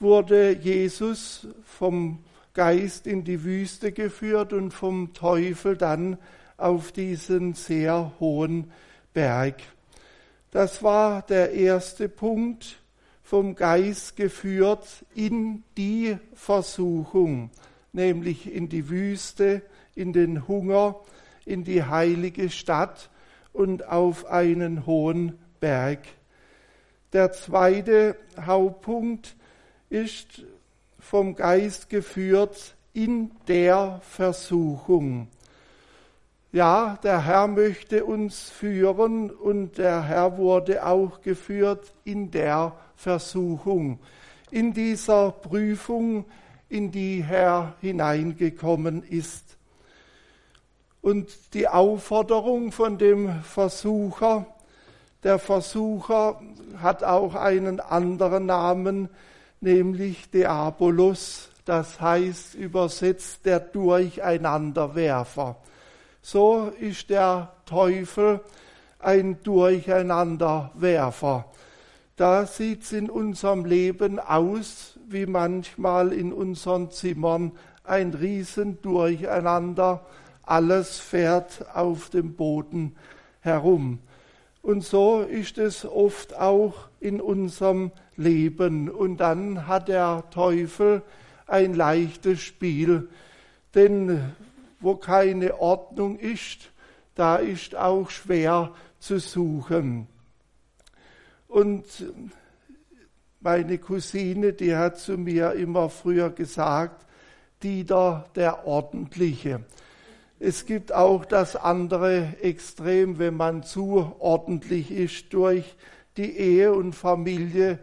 wurde 0.01 0.51
Jesus 0.51 1.48
vom 1.63 2.20
Geist 2.53 3.08
in 3.08 3.24
die 3.24 3.46
Wüste 3.46 3.94
geführt 3.94 4.51
und 4.51 4.72
vom 4.72 5.13
Teufel 5.13 5.77
dann 5.77 6.17
auf 6.58 6.91
diesen 6.91 7.53
sehr 7.53 8.12
hohen 8.20 8.70
Berg. 9.13 9.62
Das 10.51 10.84
war 10.84 11.22
der 11.22 11.53
erste 11.53 12.10
Punkt, 12.10 12.82
vom 13.24 13.55
Geist 13.55 14.17
geführt 14.17 15.05
in 15.13 15.63
die 15.77 16.17
Versuchung, 16.34 17.51
nämlich 17.94 18.53
in 18.53 18.67
die 18.67 18.89
Wüste, 18.89 19.62
in 19.96 20.12
den 20.12 20.50
Hunger, 20.50 21.00
in 21.46 21.63
die 21.63 21.86
heilige 21.86 22.50
Stadt 22.50 23.10
und 23.53 23.88
auf 23.88 24.25
einen 24.25 24.86
hohen 24.86 25.39
Berg. 25.62 26.00
Der 27.16 27.32
zweite 27.32 28.18
Hauptpunkt 28.46 29.38
ist 29.90 30.44
vom 31.00 31.34
Geist 31.34 31.90
geführt 31.90 32.76
in 32.92 33.32
der 33.48 34.02
Versuchung. 34.04 35.30
Ja, 36.52 37.00
der 37.04 37.24
Herr 37.24 37.48
möchte 37.48 38.04
uns 38.04 38.50
führen 38.50 39.32
und 39.32 39.78
der 39.78 40.04
Herr 40.04 40.38
wurde 40.38 40.86
auch 40.86 41.22
geführt 41.22 41.94
in 42.04 42.32
der 42.32 42.76
Versuchung, 42.98 44.00
in 44.52 44.74
dieser 44.74 45.32
Prüfung, 45.32 46.26
in 46.68 46.92
die 46.92 47.24
er 47.32 47.78
hineingekommen 47.80 49.04
ist. 49.04 49.56
Und 51.02 51.54
die 51.54 51.70
Aufforderung 51.70 52.74
von 52.74 52.98
dem 52.98 53.42
Versucher, 53.42 54.48
der 55.25 55.39
Versucher 55.39 56.39
hat 56.82 57.03
auch 57.03 57.36
einen 57.36 57.82
anderen 57.82 58.46
Namen, 58.46 59.10
nämlich 59.60 60.32
Diabolos, 60.32 61.50
das 61.65 62.00
heißt 62.00 62.55
übersetzt 62.55 63.46
der 63.46 63.60
Durcheinanderwerfer 63.60 65.58
so 66.25 66.72
ist 66.79 67.12
der 67.12 67.53
Teufel 67.67 68.39
ein 68.98 69.44
Durcheinanderwerfer. 69.44 71.46
Da 72.15 72.48
sieht 72.48 72.82
es 72.82 72.94
in 72.94 73.12
unserem 73.12 73.63
Leben 73.63 74.20
aus, 74.20 74.98
wie 75.08 75.27
manchmal 75.27 76.12
in 76.12 76.34
unseren 76.34 76.89
Zimmern 76.89 77.51
ein 77.84 78.15
Riesendurcheinander. 78.15 80.03
Alles 80.41 80.98
fährt 80.98 81.63
auf 81.75 82.10
dem 82.10 82.34
Boden 82.34 82.96
herum. 83.41 84.00
Und 84.66 84.84
so 84.84 85.22
ist 85.22 85.60
es 85.60 85.86
oft 85.86 86.36
auch 86.36 86.90
in 87.00 87.22
unserem 87.22 87.92
Leben. 88.16 88.90
Und 88.90 89.18
dann 89.18 89.68
hat 89.68 89.90
der 89.90 90.24
Teufel 90.32 91.04
ein 91.46 91.76
leichtes 91.76 92.42
Spiel. 92.42 93.08
Denn 93.76 94.34
wo 94.80 94.96
keine 94.96 95.60
Ordnung 95.60 96.18
ist, 96.18 96.72
da 97.14 97.36
ist 97.36 97.76
auch 97.76 98.10
schwer 98.10 98.74
zu 98.98 99.20
suchen. 99.20 100.08
Und 101.48 101.86
meine 103.42 103.78
Cousine, 103.78 104.54
die 104.54 104.76
hat 104.76 104.98
zu 104.98 105.16
mir 105.16 105.52
immer 105.52 105.92
früher 105.92 106.32
gesagt, 106.32 107.06
Dieter 107.62 108.26
der 108.34 108.66
Ordentliche. 108.66 109.64
Es 110.48 110.68
gibt 110.68 110.94
auch 110.94 111.25
das 111.25 111.56
andere 111.56 112.36
Extrem, 112.40 113.18
wenn 113.18 113.36
man 113.36 113.64
zu 113.64 114.16
ordentlich 114.20 114.92
ist. 114.92 115.34
Durch 115.34 115.75
die 116.18 116.38
Ehe 116.38 116.72
und 116.72 116.94
Familie 116.94 117.80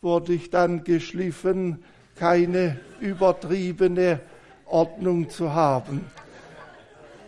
wurde 0.00 0.34
ich 0.34 0.48
dann 0.48 0.84
geschliffen, 0.84 1.82
keine 2.14 2.78
übertriebene 3.00 4.20
Ordnung 4.66 5.28
zu 5.28 5.54
haben. 5.54 6.06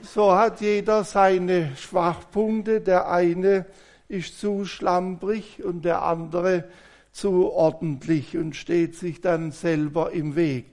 So 0.03 0.31
hat 0.37 0.61
jeder 0.61 1.03
seine 1.03 1.73
Schwachpunkte. 1.77 2.81
Der 2.81 3.11
eine 3.11 3.67
ist 4.07 4.39
zu 4.39 4.67
schlamprig 4.67 5.65
und 5.65 5.85
der 5.85 6.03
andere 6.03 6.63
zu 7.11 7.51
ordentlich 7.51 8.37
und 8.37 8.55
steht 8.55 8.95
sich 8.95 9.21
dann 9.21 9.51
selber 9.51 10.13
im 10.13 10.37
Weg. 10.37 10.67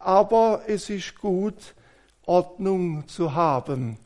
Aber 0.00 0.62
es 0.66 0.90
ist 0.90 1.16
gut, 1.16 1.76
Ordnung 2.26 3.08
zu 3.08 3.34
haben. 3.34 3.98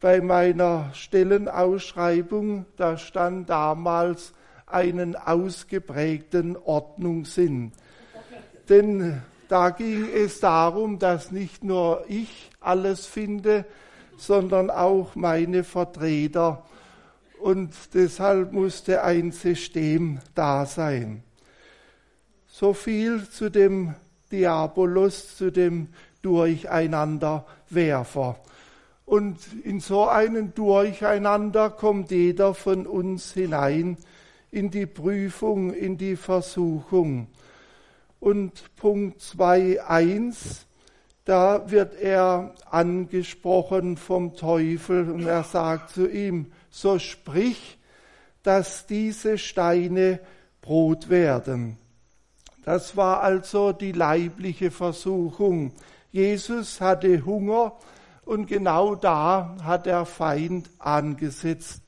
Bei 0.00 0.20
meiner 0.20 0.90
Stellenausschreibung, 0.94 2.66
da 2.76 2.96
stand 2.96 3.50
damals 3.50 4.32
einen 4.66 5.16
ausgeprägten 5.16 6.56
Ordnungssinn. 6.56 7.72
Denn 8.68 9.20
da 9.48 9.70
ging 9.70 10.08
es 10.14 10.40
darum, 10.40 10.98
dass 10.98 11.32
nicht 11.32 11.64
nur 11.64 12.04
ich 12.08 12.50
alles 12.60 13.06
finde, 13.06 13.64
sondern 14.16 14.70
auch 14.70 15.14
meine 15.14 15.64
Vertreter 15.64 16.64
und 17.40 17.72
deshalb 17.94 18.52
musste 18.52 19.02
ein 19.02 19.32
System 19.32 20.20
da 20.34 20.66
sein. 20.66 21.24
So 22.46 22.74
viel 22.74 23.28
zu 23.28 23.50
dem 23.50 23.94
Diabolos, 24.30 25.36
zu 25.36 25.50
dem 25.50 25.88
Durcheinanderwerfer. 26.22 28.36
Und 29.06 29.38
in 29.64 29.80
so 29.80 30.06
einen 30.06 30.54
Durcheinander 30.54 31.70
kommt 31.70 32.12
jeder 32.12 32.54
von 32.54 32.86
uns 32.86 33.32
hinein 33.32 33.96
in 34.50 34.70
die 34.70 34.86
Prüfung, 34.86 35.72
in 35.72 35.98
die 35.98 36.16
Versuchung. 36.16 37.28
Und 38.20 38.76
Punkt 38.76 39.20
2.1, 39.20 40.64
da 41.24 41.70
wird 41.70 41.94
er 41.94 42.54
angesprochen 42.70 43.96
vom 43.96 44.36
Teufel 44.36 45.10
und 45.10 45.26
er 45.26 45.44
sagt 45.44 45.90
zu 45.90 46.08
ihm, 46.08 46.52
so 46.70 46.98
sprich, 46.98 47.78
dass 48.42 48.86
diese 48.86 49.38
Steine 49.38 50.20
Brot 50.60 51.08
werden. 51.08 51.78
Das 52.64 52.96
war 52.96 53.22
also 53.22 53.72
die 53.72 53.92
leibliche 53.92 54.70
Versuchung. 54.70 55.72
Jesus 56.12 56.80
hatte 56.80 57.24
Hunger 57.24 57.72
und 58.24 58.46
genau 58.46 58.94
da 58.94 59.56
hat 59.64 59.86
der 59.86 60.04
Feind 60.04 60.68
angesetzt. 60.78 61.82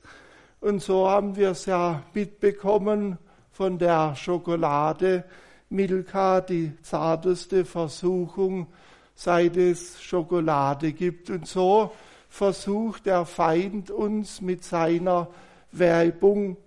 Und 0.59 0.81
so 0.81 1.09
haben 1.09 1.35
wir 1.35 1.51
es 1.51 1.65
ja 1.65 2.01
mitbekommen 2.13 3.17
von 3.51 3.77
der 3.77 4.15
Schokolade 4.15 5.25
Milka, 5.69 6.41
die 6.41 6.71
zarteste 6.81 7.65
Versuchung, 7.65 8.67
seit 9.13 9.57
es 9.57 10.01
Schokolade 10.01 10.93
gibt. 10.93 11.29
Und 11.29 11.47
so 11.47 11.91
versucht 12.29 13.05
der 13.05 13.25
Feind 13.25 13.91
uns 13.91 14.41
mit 14.41 14.63
seiner 14.63 15.27
Werbung 15.71 16.57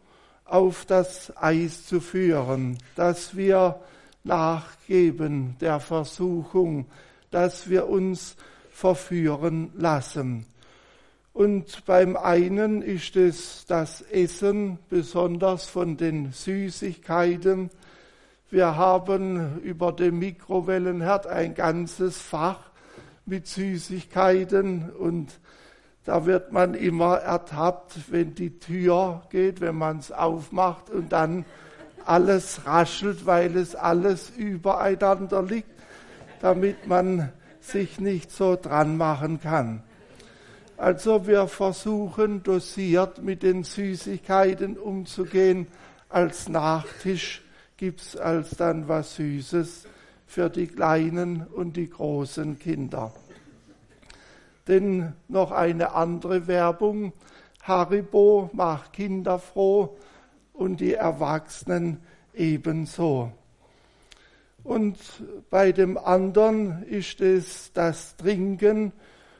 auf 0.44 0.84
das 0.84 1.36
Eis 1.36 1.86
zu 1.86 2.00
führen, 2.00 2.78
dass 2.94 3.36
wir 3.36 3.80
nachgeben 4.26 5.56
der 5.60 5.80
Versuchung, 5.80 6.86
dass 7.30 7.70
wir 7.70 7.88
uns 7.88 8.36
verführen 8.70 9.70
lassen. 9.76 10.46
Und 11.32 11.84
beim 11.86 12.16
einen 12.16 12.82
ist 12.82 13.16
es 13.16 13.66
das 13.66 14.02
Essen, 14.02 14.78
besonders 14.88 15.66
von 15.66 15.96
den 15.96 16.32
Süßigkeiten. 16.32 17.70
Wir 18.50 18.76
haben 18.76 19.60
über 19.62 19.92
den 19.92 20.18
Mikrowellenherd 20.18 21.26
ein 21.26 21.54
ganzes 21.54 22.18
Fach 22.18 22.60
mit 23.26 23.46
Süßigkeiten 23.46 24.90
und 24.90 25.38
da 26.04 26.24
wird 26.24 26.52
man 26.52 26.74
immer 26.74 27.16
ertappt, 27.16 28.12
wenn 28.12 28.34
die 28.34 28.60
Tür 28.60 29.22
geht, 29.30 29.60
wenn 29.60 29.74
man 29.74 29.98
es 29.98 30.12
aufmacht 30.12 30.88
und 30.88 31.10
dann 31.10 31.44
alles 32.06 32.66
raschelt, 32.66 33.26
weil 33.26 33.56
es 33.56 33.74
alles 33.74 34.30
übereinander 34.30 35.42
liegt, 35.42 35.70
damit 36.40 36.86
man 36.86 37.32
sich 37.60 38.00
nicht 38.00 38.30
so 38.30 38.56
dran 38.56 38.96
machen 38.96 39.40
kann. 39.40 39.82
Also 40.76 41.26
wir 41.26 41.48
versuchen 41.48 42.42
dosiert 42.42 43.22
mit 43.22 43.42
den 43.42 43.64
Süßigkeiten 43.64 44.76
umzugehen. 44.76 45.66
Als 46.08 46.48
Nachtisch 46.48 47.42
gibt's 47.76 48.16
als 48.16 48.50
dann 48.50 48.86
was 48.86 49.16
Süßes 49.16 49.86
für 50.26 50.50
die 50.50 50.66
kleinen 50.66 51.46
und 51.46 51.76
die 51.76 51.88
großen 51.88 52.58
Kinder. 52.58 53.12
Denn 54.68 55.14
noch 55.28 55.50
eine 55.50 55.94
andere 55.94 56.46
Werbung. 56.46 57.12
Haribo 57.62 58.50
macht 58.52 58.92
Kinder 58.92 59.38
froh 59.38 59.96
und 60.56 60.80
die 60.80 60.94
Erwachsenen 60.94 62.00
ebenso. 62.34 63.32
Und 64.64 64.98
bei 65.48 65.70
dem 65.70 65.96
anderen 65.96 66.82
ist 66.84 67.20
es 67.20 67.72
das 67.72 68.16
Trinken 68.16 68.92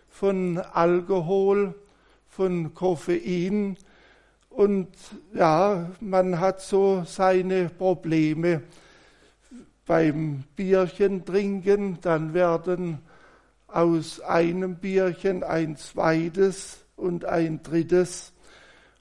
von 0.09 0.59
Alkohol, 0.59 1.75
von 2.29 2.75
Koffein. 2.75 3.77
Und 4.51 4.89
ja, 5.35 5.91
man 6.01 6.39
hat 6.39 6.61
so 6.61 7.03
seine 7.05 7.69
Probleme 7.71 8.63
beim 9.85 10.45
Bierchen 10.55 11.25
trinken, 11.25 11.99
dann 12.03 12.35
werden 12.35 12.99
aus 13.67 14.21
einem 14.21 14.77
Bierchen 14.77 15.43
ein 15.43 15.77
zweites 15.77 16.85
und 16.97 17.25
ein 17.25 17.63
drittes. 17.63 18.33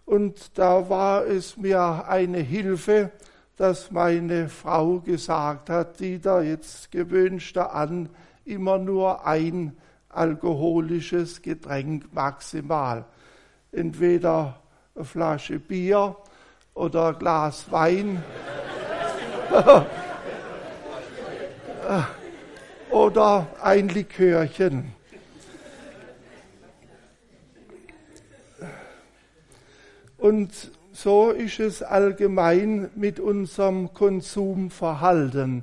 Und 0.06 0.58
da 0.58 0.89
war 0.89 1.26
es 1.26 1.58
mir 1.58 2.06
eine 2.08 2.38
Hilfe, 2.39 3.12
dass 3.58 3.91
meine 3.91 4.50
Frau 4.50 5.00
gesagt 5.00 5.70
hat, 5.70 6.00
Dieter, 6.00 6.41
jetzt 6.44 6.91
du 6.91 7.74
an, 7.74 8.10
immer 8.44 8.78
nur 8.78 9.26
ein 9.26 9.76
alkoholisches 10.10 11.41
Getränk 11.41 12.13
maximal. 12.13 13.06
Entweder 13.72 14.62
eine 14.94 15.06
Flasche 15.06 15.58
Bier 15.60 16.15
oder 16.74 17.08
ein 17.10 17.20
Glas 17.20 17.72
Wein. 17.72 18.24
oder 22.91 23.48
ein 23.62 23.89
Likörchen. 23.89 24.94
Und 30.26 30.72
so 30.92 31.30
ist 31.30 31.60
es 31.60 31.84
allgemein 31.84 32.90
mit 32.96 33.20
unserem 33.20 33.94
Konsumverhalten. 33.94 35.62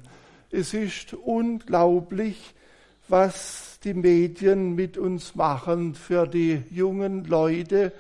Es 0.53 0.73
ist 0.73 1.15
unglaublich, 1.15 2.55
was 3.09 3.81
die 3.83 3.93
Medien 3.93 4.77
mit 4.77 4.99
uns 4.99 5.35
machen 5.35 5.97
für 5.97 6.29
die 6.29 6.63
jungen 6.71 7.25
Leute. 7.25 7.93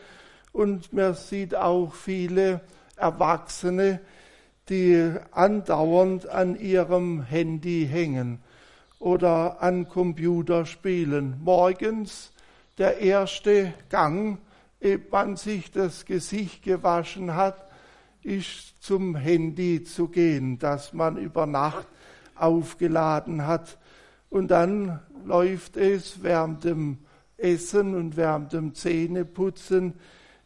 Und 0.52 0.92
man 0.92 1.14
sieht 1.14 1.56
auch 1.56 1.94
viele 1.94 2.60
Erwachsene, 2.94 3.98
die 4.68 5.10
andauernd 5.32 6.28
an 6.28 6.54
ihrem 6.54 7.24
Handy 7.24 7.88
hängen 7.90 8.38
oder 9.00 9.60
an 9.60 9.88
Computerspielen. 9.88 11.40
Morgens 11.42 12.30
der 12.78 12.98
erste 12.98 13.74
Gang, 13.88 14.38
man 15.10 15.36
sich 15.36 15.70
das 15.70 16.04
Gesicht 16.04 16.62
gewaschen 16.62 17.34
hat, 17.34 17.68
ist 18.22 18.82
zum 18.82 19.16
Handy 19.16 19.82
zu 19.84 20.08
gehen, 20.08 20.58
das 20.58 20.92
man 20.92 21.16
über 21.16 21.46
Nacht 21.46 21.86
aufgeladen 22.34 23.46
hat. 23.46 23.78
Und 24.30 24.50
dann 24.50 25.00
läuft 25.24 25.76
es 25.76 26.22
während 26.22 26.64
dem 26.64 26.98
Essen 27.36 27.94
und 27.94 28.16
während 28.16 28.52
dem 28.52 28.74
Zähneputzen 28.74 29.94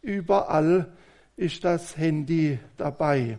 überall 0.01 0.91
ist 1.35 1.63
das 1.63 1.97
Handy 1.97 2.59
dabei. 2.77 3.37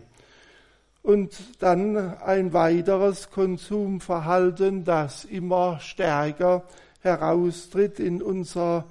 Und 1.01 1.61
dann 1.61 1.97
ein 2.19 2.53
weiteres 2.53 3.29
Konsumverhalten, 3.29 4.83
das 4.83 5.25
immer 5.25 5.79
stärker 5.79 6.63
heraustritt 7.01 7.99
in 7.99 8.21
unserer 8.21 8.85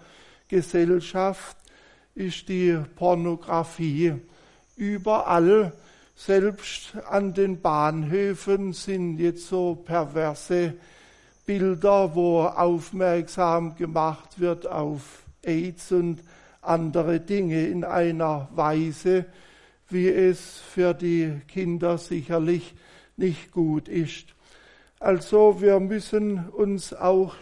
Gesellschaft, 0.49 1.57
ist 2.19 2.49
die 2.49 2.77
Pornografie. 2.97 4.15
Überall, 4.77 5.73
selbst 6.17 6.97
an 7.09 7.33
den 7.33 7.61
Bahnhöfen, 7.61 8.73
sind 8.73 9.19
jetzt 9.19 9.47
so 9.47 9.77
perverse 9.77 10.75
Bilder, 11.47 12.17
wo 12.17 12.43
aufmerksam 12.43 13.77
gemacht 13.77 14.41
wird 14.41 14.67
auf 14.67 15.23
AIDS 15.43 15.93
und 15.93 16.25
andere 16.61 17.21
Dinge 17.21 17.69
in 17.69 17.85
einer 17.85 18.49
Weise, 18.53 19.27
wie 19.89 20.09
es 20.09 20.59
für 20.59 20.95
die 20.95 21.41
Kinder 21.47 21.99
sicherlich 21.99 22.75
nicht 23.17 23.53
gut 23.53 23.87
ist. 23.87 24.35
Also 24.99 25.61
wir 25.61 25.79
müssen 25.79 26.49
uns 26.49 26.93
auch 26.93 27.37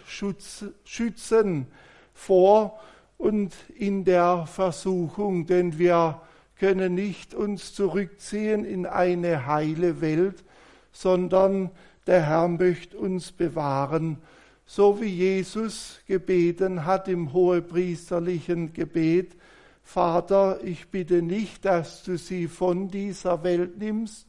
schützen 0.84 1.66
vor 2.12 2.78
und 3.18 3.54
in 3.74 4.04
der 4.04 4.46
Versuchung, 4.46 5.46
denn 5.46 5.78
wir 5.78 6.20
können 6.58 6.94
nicht 6.94 7.34
uns 7.34 7.74
zurückziehen 7.74 8.64
in 8.64 8.86
eine 8.86 9.46
heile 9.46 10.00
Welt, 10.00 10.44
sondern 10.92 11.70
der 12.06 12.22
Herr 12.22 12.48
möchte 12.48 12.96
uns 12.96 13.32
bewahren, 13.32 14.18
so 14.64 15.00
wie 15.00 15.06
Jesus 15.06 16.00
gebeten 16.06 16.84
hat 16.84 17.08
im 17.08 17.32
hohepriesterlichen 17.32 18.72
Gebet, 18.72 19.36
Vater, 19.82 20.58
ich 20.64 20.88
bitte 20.88 21.22
nicht, 21.22 21.64
dass 21.64 22.02
du 22.02 22.18
sie 22.18 22.48
von 22.48 22.88
dieser 22.88 23.44
Welt 23.44 23.78
nimmst, 23.78 24.26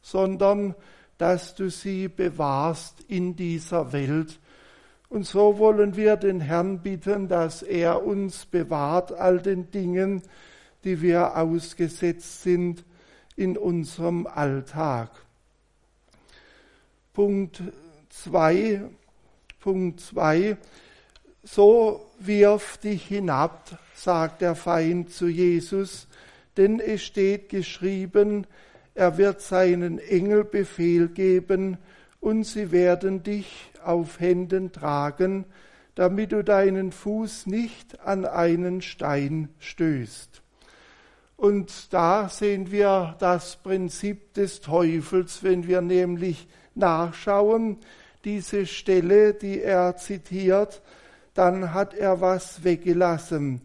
sondern 0.00 0.74
dass 1.18 1.54
du 1.54 1.68
sie 1.70 2.08
bewahrst 2.08 3.02
in 3.08 3.36
dieser 3.36 3.92
Welt. 3.92 4.40
Und 5.14 5.24
so 5.24 5.58
wollen 5.58 5.94
wir 5.94 6.16
den 6.16 6.40
Herrn 6.40 6.80
bitten, 6.80 7.28
dass 7.28 7.62
er 7.62 8.04
uns 8.04 8.46
bewahrt 8.46 9.12
all 9.12 9.38
den 9.40 9.70
Dingen, 9.70 10.22
die 10.82 11.02
wir 11.02 11.36
ausgesetzt 11.36 12.42
sind 12.42 12.84
in 13.36 13.56
unserem 13.56 14.26
Alltag. 14.26 15.10
Punkt 17.12 17.62
2. 18.08 18.82
Punkt 19.60 20.00
2. 20.00 20.56
So 21.44 22.10
wirf 22.18 22.78
dich 22.78 23.06
hinab, 23.06 23.78
sagt 23.94 24.40
der 24.40 24.56
Feind 24.56 25.10
zu 25.10 25.28
Jesus, 25.28 26.08
denn 26.56 26.80
es 26.80 27.04
steht 27.04 27.50
geschrieben, 27.50 28.48
er 28.96 29.16
wird 29.16 29.42
seinen 29.42 30.00
Engel 30.00 30.42
Befehl 30.42 31.06
geben, 31.06 31.78
und 32.24 32.44
sie 32.44 32.72
werden 32.72 33.22
dich 33.22 33.70
auf 33.84 34.18
Händen 34.18 34.72
tragen, 34.72 35.44
damit 35.94 36.32
du 36.32 36.42
deinen 36.42 36.90
Fuß 36.90 37.46
nicht 37.46 38.00
an 38.00 38.24
einen 38.24 38.80
Stein 38.80 39.50
stößt. 39.58 40.40
Und 41.36 41.92
da 41.92 42.30
sehen 42.30 42.70
wir 42.70 43.14
das 43.18 43.56
Prinzip 43.56 44.32
des 44.32 44.62
Teufels, 44.62 45.42
wenn 45.42 45.66
wir 45.66 45.82
nämlich 45.82 46.48
nachschauen, 46.74 47.76
diese 48.24 48.64
Stelle, 48.64 49.34
die 49.34 49.60
er 49.60 49.96
zitiert, 49.96 50.80
dann 51.34 51.74
hat 51.74 51.92
er 51.92 52.22
was 52.22 52.64
weggelassen. 52.64 53.60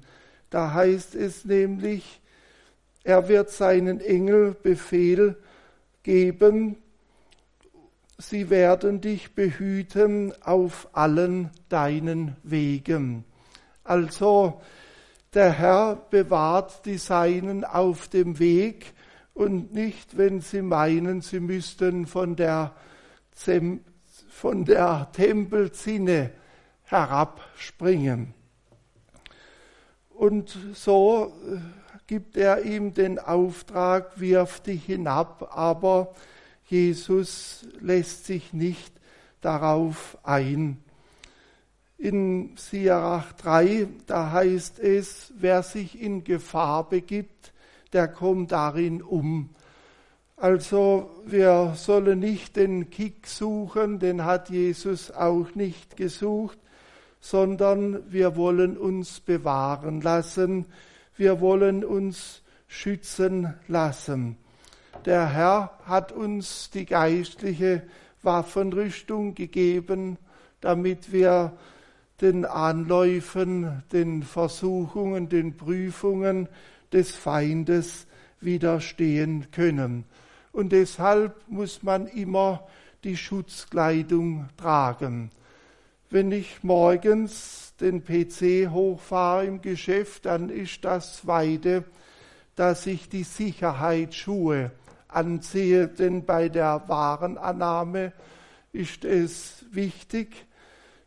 Da 0.49 0.73
heißt 0.73 1.15
es 1.15 1.45
nämlich, 1.45 2.19
er 3.05 3.29
wird 3.29 3.51
seinen 3.51 4.01
Engel 4.01 4.53
Befehl 4.53 5.37
geben, 6.03 6.75
sie 8.19 8.49
werden 8.49 8.99
dich 9.01 9.33
behüten 9.33 10.33
auf 10.43 10.89
allen 10.91 11.49
deinen 11.69 12.35
Wegen. 12.43 13.23
Also 13.83 14.61
der 15.33 15.51
Herr 15.51 15.95
bewahrt 15.95 16.85
die 16.85 16.97
Seinen 16.97 17.63
auf 17.63 18.09
dem 18.09 18.37
Weg 18.37 18.93
und 19.33 19.73
nicht, 19.73 20.17
wenn 20.17 20.41
sie 20.41 20.61
meinen, 20.61 21.21
sie 21.21 21.39
müssten 21.39 22.05
von 22.07 22.35
der, 22.35 22.75
von 24.27 24.65
der 24.65 25.07
Tempelzinne 25.13 26.31
herabspringen. 26.83 28.33
Und 30.09 30.57
so 30.73 31.33
äh, 31.49 31.59
gibt 32.07 32.35
er 32.35 32.63
ihm 32.63 32.93
den 32.93 33.17
Auftrag, 33.17 34.19
wirf 34.19 34.59
dich 34.59 34.83
hinab, 34.83 35.55
aber 35.55 36.13
Jesus 36.69 37.65
lässt 37.79 38.25
sich 38.25 38.53
nicht 38.53 38.93
darauf 39.41 40.17
ein. 40.23 40.77
In 41.97 42.55
Sirach 42.57 43.33
3, 43.33 43.87
da 44.05 44.31
heißt 44.31 44.79
es, 44.79 45.33
wer 45.35 45.63
sich 45.63 45.99
in 45.99 46.23
Gefahr 46.23 46.87
begibt, 46.87 47.53
der 47.91 48.07
kommt 48.07 48.51
darin 48.51 49.01
um. 49.01 49.49
Also 50.37 51.09
wir 51.25 51.73
sollen 51.75 52.19
nicht 52.19 52.55
den 52.55 52.91
Kick 52.91 53.25
suchen, 53.25 53.99
den 53.99 54.23
hat 54.23 54.49
Jesus 54.49 55.11
auch 55.11 55.55
nicht 55.55 55.97
gesucht, 55.97 56.59
sondern 57.19 58.09
wir 58.11 58.35
wollen 58.35 58.77
uns 58.77 59.19
bewahren 59.19 60.01
lassen, 60.01 60.65
wir 61.17 61.41
wollen 61.41 61.83
uns 61.83 62.43
schützen 62.67 63.55
lassen. 63.67 64.37
Der 65.05 65.29
Herr 65.29 65.71
hat 65.85 66.11
uns 66.11 66.71
die 66.71 66.85
geistliche 66.85 67.83
Waffenrüstung 68.21 69.33
gegeben, 69.33 70.17
damit 70.59 71.13
wir 71.13 71.53
den 72.19 72.43
Anläufen, 72.43 73.83
den 73.93 74.23
Versuchungen, 74.23 75.29
den 75.29 75.55
Prüfungen 75.55 76.49
des 76.91 77.15
Feindes 77.15 78.07
widerstehen 78.41 79.51
können. 79.51 80.03
Und 80.51 80.73
deshalb 80.73 81.35
muss 81.47 81.81
man 81.81 82.07
immer 82.07 82.67
die 83.05 83.15
Schutzkleidung 83.15 84.49
tragen. 84.57 85.31
Wenn 86.09 86.33
ich 86.33 86.61
morgens 86.63 87.73
den 87.79 88.03
PC 88.03 88.69
hochfahre 88.69 89.45
im 89.45 89.61
Geschäft, 89.61 90.25
dann 90.25 90.49
ist 90.49 90.83
das 90.83 91.17
Zweite, 91.17 91.85
dass 92.55 92.85
ich 92.87 93.07
die 93.07 93.23
Sicherheitsschuhe 93.23 94.71
anziehe, 95.09 95.87
denn 95.87 96.25
bei 96.25 96.49
der 96.49 96.83
Warenannahme 96.87 98.13
ist 98.71 99.03
es 99.03 99.65
wichtig, 99.71 100.45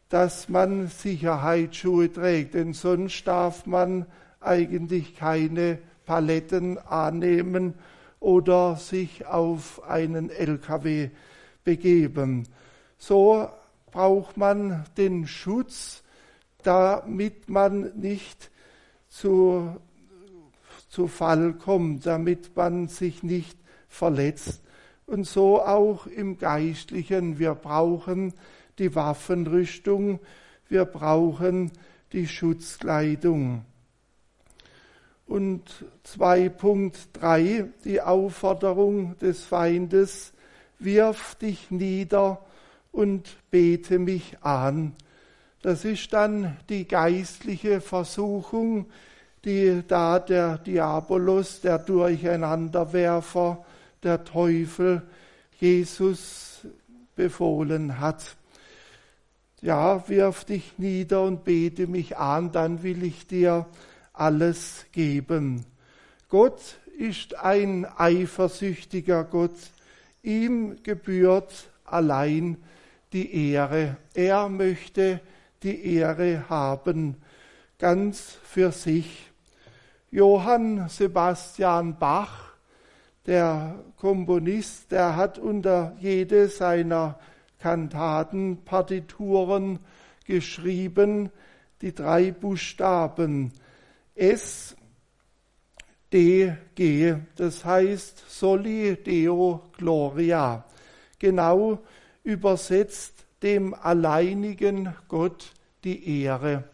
dass 0.09 0.49
man 0.49 0.89
Sicherheitsschuhe 0.89 2.13
trägt, 2.13 2.55
denn 2.55 2.75
sonst 2.75 3.27
darf 3.27 3.65
man 3.67 4.07
eigentlich 4.41 5.17
keine 5.17 5.79
Paletten 6.05 6.79
annehmen 6.79 7.75
oder 8.21 8.77
sich 8.77 9.27
auf 9.27 9.83
einen 9.85 10.31
LKW 10.31 11.11
begeben. 11.65 12.47
So 12.99 13.49
braucht 13.91 14.37
man 14.37 14.85
den 14.97 15.27
Schutz, 15.27 16.03
damit 16.63 17.49
man 17.49 17.93
nicht 17.99 18.51
zu, 19.09 19.77
zu 20.89 21.09
Fall 21.09 21.55
kommt, 21.55 22.07
damit 22.07 22.57
man 22.57 22.89
sich 22.89 23.23
nicht 23.23 23.62
verletzt. 23.93 24.63
Und 25.07 25.27
so 25.27 25.63
auch 25.63 26.07
im 26.07 26.39
Geistlichen. 26.39 27.39
Wir 27.39 27.55
brauchen 27.55 28.33
die 28.79 28.95
Waffenrüstung, 28.95 30.21
wir 30.69 30.87
brauchen 30.87 31.71
die 32.13 32.27
Schutzkleidung. 32.27 33.65
Und 35.27 35.63
2.3, 36.07 37.69
die 37.85 38.01
Aufforderung 38.01 39.19
des 39.19 39.45
Feindes, 39.45 40.33
wirf 40.79 41.37
dich 41.37 41.71
nieder 41.71 42.45
und 42.91 43.37
bete 43.51 43.99
mich 43.99 44.37
an. 44.43 44.95
Das 45.63 45.85
ist 45.85 46.13
dann 46.13 46.57
die 46.69 46.89
geistliche 46.89 47.81
Versuchung, 47.81 48.87
die 49.45 49.83
da 49.87 50.19
der 50.19 50.59
Diabolos, 50.59 51.61
der 51.61 51.79
Durcheinanderwerfer, 51.79 53.65
der 54.03 54.25
Teufel 54.25 55.03
Jesus 55.59 56.67
befohlen 57.15 58.01
hat 58.01 58.37
ja, 59.63 60.09
wirf 60.09 60.45
dich 60.45 60.77
nieder 60.77 61.23
und 61.23 61.45
bete 61.45 61.87
mich 61.87 62.19
an, 62.19 62.53
dann 62.53 62.83
will 62.83 63.05
ich 63.05 63.29
dir 63.29 63.67
alles 64.13 64.85
geben. 64.93 65.65
Gott 66.29 66.79
ist 66.99 67.39
ein 67.39 67.87
eifersüchtiger 67.97 69.25
Gott. 69.25 69.57
Ihm 70.23 70.83
gebührt 70.83 71.71
allein 71.85 72.57
die 73.13 73.53
Ehre. 73.53 73.97
Er 74.15 74.49
möchte 74.49 75.21
die 75.63 75.95
Ehre 75.95 76.49
haben, 76.49 77.17
ganz 77.79 78.39
für 78.43 78.73
sich. 78.73 79.31
Johann 80.11 80.89
Sebastian 80.89 81.99
Bach, 81.99 82.52
der 83.27 83.85
Komponist, 83.97 84.91
der 84.91 85.17
hat 85.17 85.39
unter 85.39 85.97
jede 86.01 86.49
seiner 86.49 87.19
Kantaten, 87.59 88.65
Partituren 88.65 89.79
geschrieben, 90.25 91.31
die 91.81 91.95
drei 91.95 92.33
Buchstaben 92.33 93.53
S, 94.15 94.77
D, 96.13 96.55
G, 96.75 97.17
das 97.37 97.65
heißt 97.65 98.25
Soli 98.29 98.97
Deo 99.03 99.63
Gloria, 99.77 100.65
genau 101.19 101.79
übersetzt 102.23 103.25
dem 103.43 103.75
alleinigen 103.75 104.95
Gott 105.09 105.53
die 105.85 106.23
Ehre. 106.23 106.65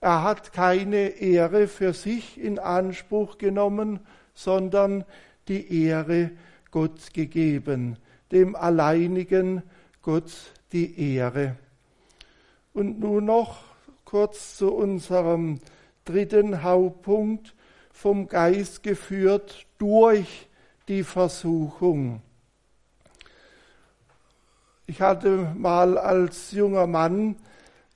Er 0.00 0.22
hat 0.22 0.52
keine 0.52 1.08
Ehre 1.08 1.66
für 1.66 1.92
sich 1.92 2.38
in 2.40 2.58
Anspruch 2.58 3.38
genommen, 3.38 4.00
sondern 4.34 5.04
die 5.48 5.84
Ehre 5.84 6.30
Gott 6.70 7.12
gegeben, 7.12 7.96
dem 8.32 8.56
alleinigen 8.56 9.62
Gott 10.02 10.32
die 10.72 11.14
Ehre. 11.14 11.56
Und 12.72 13.00
nun 13.00 13.24
noch 13.24 13.64
kurz 14.04 14.56
zu 14.56 14.72
unserem 14.72 15.60
dritten 16.04 16.62
Hauptpunkt, 16.62 17.54
vom 17.92 18.28
Geist 18.28 18.82
geführt 18.82 19.66
durch 19.78 20.48
die 20.86 21.02
Versuchung. 21.02 22.20
Ich 24.86 25.00
hatte 25.00 25.52
mal 25.56 25.98
als 25.98 26.52
junger 26.52 26.86
Mann 26.86 27.36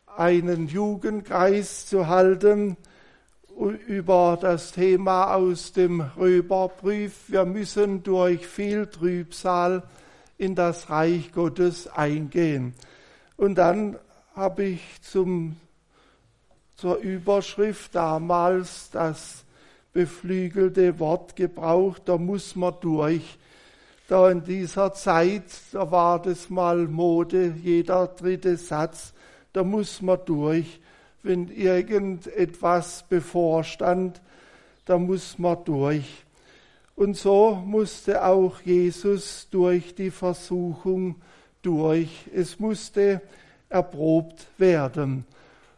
einen 0.06 0.66
Jugendkreis 0.66 1.86
zu 1.86 2.08
halten 2.08 2.76
über 3.68 4.38
das 4.40 4.72
Thema 4.72 5.34
aus 5.34 5.72
dem 5.72 6.00
Römerbrief. 6.00 7.24
Wir 7.28 7.44
müssen 7.44 8.02
durch 8.02 8.46
viel 8.46 8.86
Trübsal 8.86 9.82
in 10.38 10.54
das 10.54 10.88
Reich 10.88 11.32
Gottes 11.32 11.86
eingehen. 11.86 12.74
Und 13.36 13.56
dann 13.56 13.98
habe 14.34 14.64
ich 14.64 15.02
zum, 15.02 15.56
zur 16.76 16.96
Überschrift 16.96 17.94
damals 17.94 18.90
das 18.90 19.44
beflügelte 19.92 20.98
Wort 20.98 21.36
gebraucht, 21.36 22.02
da 22.06 22.16
muss 22.16 22.56
man 22.56 22.74
durch. 22.80 23.38
Da 24.08 24.30
in 24.30 24.42
dieser 24.42 24.94
Zeit, 24.94 25.44
da 25.72 25.90
war 25.90 26.22
das 26.22 26.48
mal 26.48 26.88
Mode, 26.88 27.54
jeder 27.62 28.06
dritte 28.06 28.56
Satz, 28.56 29.12
da 29.52 29.62
muss 29.62 30.00
man 30.00 30.18
durch. 30.24 30.80
Wenn 31.22 31.48
irgendetwas 31.48 33.04
bevorstand, 33.09 34.20
da 34.85 34.98
muss 34.98 35.38
man 35.38 35.64
durch. 35.64 36.24
Und 36.96 37.16
so 37.16 37.54
musste 37.64 38.24
auch 38.24 38.61
Jesus 38.62 39.48
durch 39.50 39.94
die 39.94 40.11
Versuchung 40.11 41.16
durch. 41.62 42.26
Es 42.35 42.59
musste 42.59 43.22
erprobt 43.68 44.46
werden. 44.59 45.24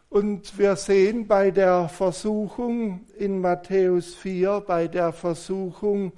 Und 0.09 0.57
wir 0.59 0.75
sehen 0.75 1.25
bei 1.27 1.49
der 1.49 1.89
Versuchung 1.89 3.01
in 3.17 3.41
Matthäus 3.41 4.13
4, 4.15 4.63
bei 4.67 4.87
der 4.87 5.11
Versuchung 5.11 6.11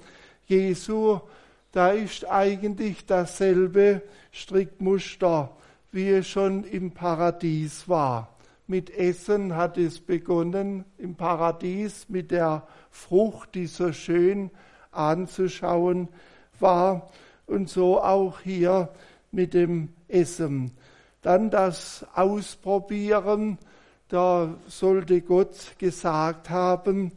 Jesu, 0.46 1.20
da 1.72 1.90
ist 1.90 2.28
eigentlich 2.28 3.06
dasselbe 3.06 4.02
Strickmuster, 4.32 5.50
wie 5.92 6.10
es 6.10 6.28
schon 6.28 6.64
im 6.64 6.90
Paradies 6.90 7.88
war. 7.88 8.35
Mit 8.66 8.90
Essen 8.90 9.54
hat 9.54 9.78
es 9.78 10.00
begonnen 10.00 10.84
im 10.98 11.14
Paradies, 11.14 12.08
mit 12.08 12.30
der 12.32 12.66
Frucht, 12.90 13.54
die 13.54 13.66
so 13.66 13.92
schön 13.92 14.50
anzuschauen 14.90 16.08
war 16.58 17.10
und 17.46 17.68
so 17.68 18.02
auch 18.02 18.40
hier 18.40 18.88
mit 19.30 19.54
dem 19.54 19.90
Essen. 20.08 20.72
Dann 21.22 21.50
das 21.50 22.04
Ausprobieren, 22.14 23.58
da 24.08 24.54
sollte 24.66 25.20
Gott 25.22 25.76
gesagt 25.78 26.50
haben, 26.50 27.12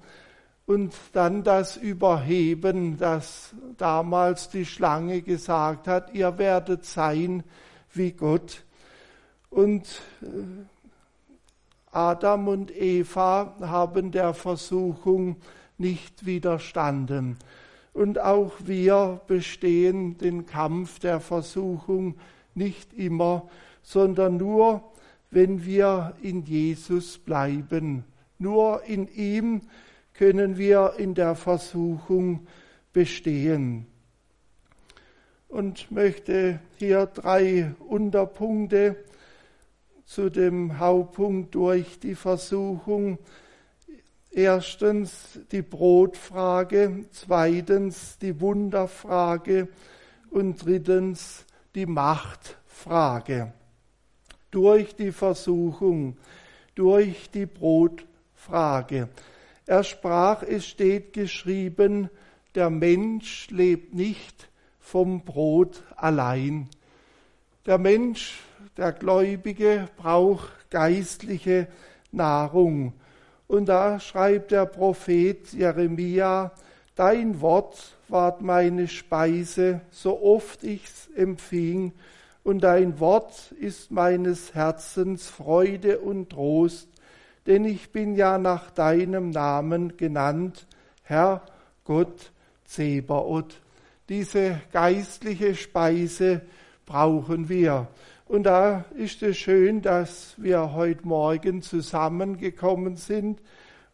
und 0.70 0.94
dann 1.14 1.44
das 1.44 1.78
Überheben, 1.78 3.00
das 3.00 3.56
damals 3.78 4.50
die 4.50 4.68
Schlange 4.68 5.24
gesagt 5.24 5.88
hat, 5.88 6.14
ihr 6.14 6.38
werdet 6.38 6.86
sein 6.86 7.44
wie 7.92 8.12
Gott. 8.12 8.64
Und 9.50 9.88
äh, 10.22 10.28
Adam 11.92 12.48
und 12.48 12.76
Eva 12.76 13.56
haben 13.62 14.12
der 14.12 14.34
Versuchung 14.34 15.38
nicht 15.78 16.26
widerstanden. 16.26 17.38
Und 17.94 18.20
auch 18.20 18.54
wir 18.66 19.22
bestehen 19.28 20.18
den 20.18 20.46
Kampf 20.46 21.00
der 21.00 21.20
Versuchung 21.20 22.16
nicht 22.54 22.94
immer, 22.94 23.50
sondern 23.82 24.38
nur, 24.38 24.84
wenn 25.32 25.66
wir 25.66 26.14
in 26.22 26.44
Jesus 26.44 27.18
bleiben. 27.18 28.04
Nur 28.38 28.84
in 28.86 29.08
ihm 29.08 29.62
können 30.14 30.58
wir 30.58 30.94
in 30.98 31.14
der 31.14 31.36
Versuchung 31.36 32.48
bestehen. 32.94 33.88
Und 35.48 35.90
möchte 35.92 36.60
hier 36.78 37.08
drei 37.08 37.74
Unterpunkte 37.80 38.96
zu 40.10 40.32
dem 40.32 40.80
Hauptpunkt 40.80 41.54
durch 41.54 42.00
die 42.00 42.16
Versuchung 42.16 43.20
Erstens 44.32 45.40
die 45.52 45.64
Brotfrage, 45.64 47.06
zweitens 47.12 48.20
die 48.20 48.40
Wunderfrage 48.40 49.70
und 50.30 50.64
drittens 50.64 51.46
die 51.74 51.88
Machtfrage. 51.88 53.54
Durch 54.52 54.96
die 54.96 55.12
Versuchung, 55.12 56.16
durch 56.76 57.32
die 57.32 57.48
Brotfrage. 57.48 59.10
Er 59.66 59.84
sprach, 59.84 60.44
es 60.44 60.68
steht 60.68 61.14
geschrieben, 61.14 62.10
der 62.54 62.70
Mensch 62.70 63.50
lebt 63.50 63.96
nicht 63.96 64.50
vom 64.80 65.26
Brot 65.26 65.84
allein. 65.96 66.70
Der 67.66 67.80
Mensch, 67.80 68.40
der 68.80 68.94
Gläubige, 68.94 69.90
braucht 69.98 70.70
geistliche 70.70 71.68
Nahrung. 72.12 72.94
Und 73.48 73.68
da 73.68 74.00
schreibt 74.00 74.52
der 74.52 74.66
Prophet 74.66 75.52
Jeremia, 75.52 76.52
Dein 76.96 77.42
Wort 77.42 77.98
ward 78.08 78.42
meine 78.42 78.88
Speise, 78.88 79.82
so 79.92 80.22
oft 80.22 80.64
ich's 80.64 81.10
empfing, 81.16 81.92
und 82.44 82.62
dein 82.62 83.00
Wort 83.00 83.52
ist 83.60 83.92
meines 83.92 84.56
Herzens 84.56 85.28
Freude 85.28 86.00
und 86.00 86.30
Trost, 86.30 86.88
denn 87.48 87.66
ich 87.66 87.92
bin 87.92 88.16
ja 88.16 88.38
nach 88.38 88.72
deinem 88.72 89.30
Namen 89.30 89.98
genannt, 89.98 90.68
Herr 91.04 91.42
Gott 91.84 92.32
Zebaoth. 92.66 93.60
Diese 94.08 94.62
geistliche 94.72 95.56
Speise 95.56 96.42
brauchen 96.86 97.50
wir. 97.50 97.88
Und 98.30 98.44
da 98.44 98.86
ist 98.94 99.24
es 99.24 99.40
schön, 99.40 99.82
dass 99.82 100.36
wir 100.38 100.74
heute 100.74 101.08
Morgen 101.08 101.64
zusammengekommen 101.64 102.96
sind, 102.96 103.42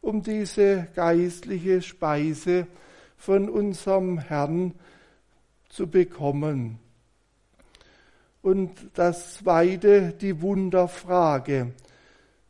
um 0.02 0.24
diese 0.24 0.90
geistliche 0.94 1.82
Speise 1.82 2.68
von 3.16 3.48
unserem 3.48 4.18
Herrn 4.18 4.74
zu 5.70 5.88
bekommen. 5.88 6.80
Und 8.42 8.72
das 8.96 9.36
zweite, 9.36 10.12
die 10.12 10.42
Wunderfrage. 10.42 11.72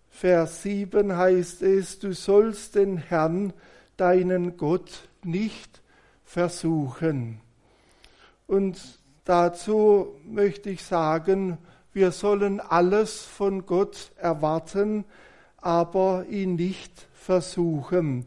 Vers 0.09 0.63
7 0.63 1.15
heißt 1.15 1.61
es, 1.61 1.99
du 1.99 2.13
sollst 2.13 2.73
den 2.73 2.97
Herrn, 2.97 3.53
deinen 3.95 4.57
Gott, 4.57 5.07
nicht 5.23 5.83
versuchen. 6.23 7.41
Und 8.47 8.81
dazu 9.23 10.15
möchte 10.25 10.71
ich 10.71 10.83
sagen, 10.83 11.59
wir 11.95 12.11
sollen 12.11 12.59
alles 12.59 13.21
von 13.21 13.65
Gott 13.65 14.11
erwarten, 14.17 15.05
aber 15.55 16.25
ihn 16.29 16.55
nicht 16.55 17.07
versuchen. 17.13 18.25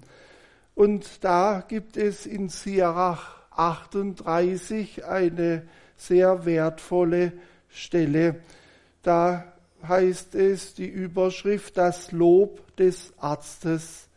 Und 0.75 1.23
da 1.23 1.63
gibt 1.69 1.99
es 1.99 2.25
in 2.25 2.49
Sirach 2.49 3.37
38 3.51 5.05
eine 5.05 5.69
sehr 5.99 6.47
wertvolle 6.47 7.35
Stelle. 7.69 8.37
Da 9.03 9.53
heißt 9.87 10.35
es 10.35 10.73
die 10.73 10.89
Überschrift 10.89 11.77
Das 11.77 12.11
Lob 12.11 12.75
des 12.77 13.13
Arztes. 13.19 14.09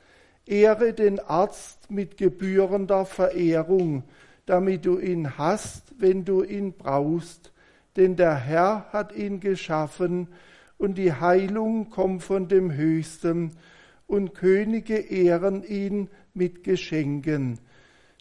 Ehre 0.45 0.93
den 0.93 1.19
Arzt 1.19 1.91
mit 1.91 2.15
gebührender 2.15 3.05
Verehrung, 3.05 4.03
damit 4.45 4.85
du 4.85 4.97
ihn 4.97 5.37
hast, 5.37 5.93
wenn 5.97 6.23
du 6.23 6.41
ihn 6.41 6.71
brauchst 6.71 7.50
denn 7.95 8.15
der 8.15 8.35
Herr 8.35 8.85
hat 8.91 9.13
ihn 9.13 9.39
geschaffen 9.39 10.27
und 10.77 10.97
die 10.97 11.13
Heilung 11.13 11.89
kommt 11.89 12.23
von 12.23 12.47
dem 12.47 12.73
Höchsten 12.73 13.51
und 14.07 14.33
Könige 14.33 14.97
ehren 14.97 15.63
ihn 15.63 16.09
mit 16.33 16.63
Geschenken. 16.63 17.59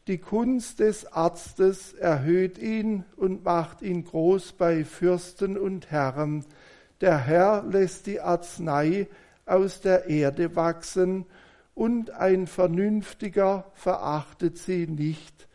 Die 0.07 0.19
Kunst 0.19 0.81
des 0.81 1.13
Arztes 1.13 1.93
erhöht 1.95 2.59
ihn 2.59 3.05
und 3.17 3.45
macht 3.45 3.83
ihn 3.83 4.05
groß 4.05 4.53
bei 4.53 4.85
Fürsten 4.85 5.57
und 5.57 5.91
Herren. 5.91 6.45
Der 7.01 7.19
Herr 7.19 7.65
lässt 7.65 8.07
die 8.07 8.21
Arznei 8.21 9.09
aus 9.47 9.81
der 9.81 10.07
Erde 10.07 10.57
wachsen 10.57 11.27
und 11.75 12.11
ein 12.11 12.47
Vernünftiger 12.47 13.71
verachtet 13.75 14.59
sie 14.59 14.87
nicht 14.87 15.49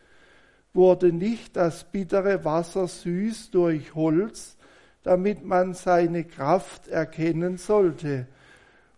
wurde 0.75 1.11
nicht 1.11 1.55
das 1.55 1.85
bittere 1.85 2.45
Wasser 2.45 2.87
süß 2.87 3.51
durch 3.51 3.95
Holz, 3.95 4.57
damit 5.03 5.45
man 5.45 5.73
seine 5.73 6.23
Kraft 6.23 6.87
erkennen 6.87 7.57
sollte. 7.57 8.27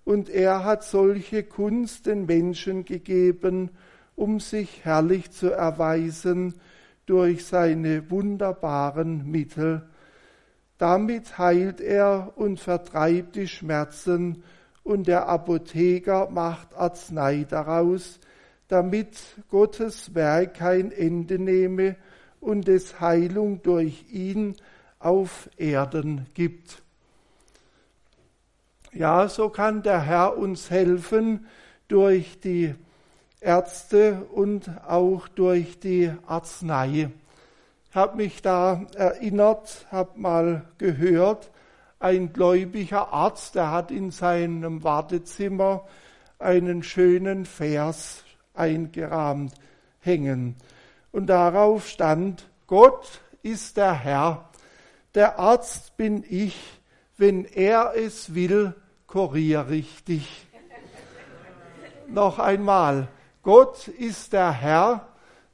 und 0.07 0.29
er 0.29 0.63
hat 0.63 0.85
solche 0.85 1.43
Kunst 1.43 2.05
den 2.05 2.27
Menschen 2.27 2.85
gegeben, 2.85 3.71
um 4.15 4.39
sich 4.39 4.85
herrlich 4.85 5.31
zu 5.31 5.51
erweisen 5.51 6.53
durch 7.05 7.45
seine 7.45 8.09
wunderbaren 8.09 9.29
Mittel. 9.29 9.81
Damit 10.77 11.37
heilt 11.37 11.81
er 11.81 12.31
und 12.37 12.61
vertreibt 12.61 13.35
die 13.35 13.49
Schmerzen, 13.49 14.43
und 14.81 15.07
der 15.07 15.27
Apotheker 15.27 16.29
macht 16.29 16.73
Arznei 16.73 17.45
daraus, 17.49 18.21
damit 18.67 19.17
Gottes 19.49 20.13
Werk 20.13 20.55
kein 20.55 20.91
Ende 20.91 21.39
nehme 21.39 21.95
und 22.39 22.67
es 22.67 22.99
Heilung 22.99 23.61
durch 23.63 24.05
ihn 24.11 24.55
auf 24.99 25.49
Erden 25.57 26.27
gibt. 26.33 26.81
Ja, 28.93 29.29
so 29.29 29.49
kann 29.49 29.83
der 29.83 30.01
Herr 30.01 30.37
uns 30.37 30.69
helfen 30.69 31.45
durch 31.87 32.39
die 32.39 32.73
Ärzte 33.39 34.25
und 34.31 34.69
auch 34.87 35.27
durch 35.27 35.79
die 35.79 36.11
Arznei. 36.25 37.11
Ich 37.89 37.95
habe 37.95 38.17
mich 38.17 38.41
da 38.41 38.85
erinnert, 38.95 39.85
habe 39.91 40.19
mal 40.19 40.65
gehört, 40.77 41.51
ein 41.99 42.33
gläubiger 42.33 43.13
Arzt, 43.13 43.55
der 43.55 43.71
hat 43.71 43.91
in 43.91 44.11
seinem 44.11 44.83
Wartezimmer 44.83 45.85
einen 46.39 46.83
schönen 46.83 47.45
Vers 47.45 48.23
eingerahmt 48.57 49.53
hängen. 49.99 50.55
Und 51.11 51.27
darauf 51.27 51.87
stand, 51.87 52.49
Gott 52.67 53.21
ist 53.43 53.77
der 53.77 53.93
Herr, 53.93 54.49
der 55.15 55.39
Arzt 55.39 55.97
bin 55.97 56.23
ich, 56.27 56.55
wenn 57.17 57.45
er 57.45 57.93
es 57.95 58.35
will, 58.35 58.75
kuriere 59.07 59.75
ich 59.75 60.03
dich. 60.03 60.47
Noch 62.07 62.39
einmal, 62.39 63.07
Gott 63.41 63.87
ist 63.87 64.33
der 64.33 64.51
Herr, 64.51 65.07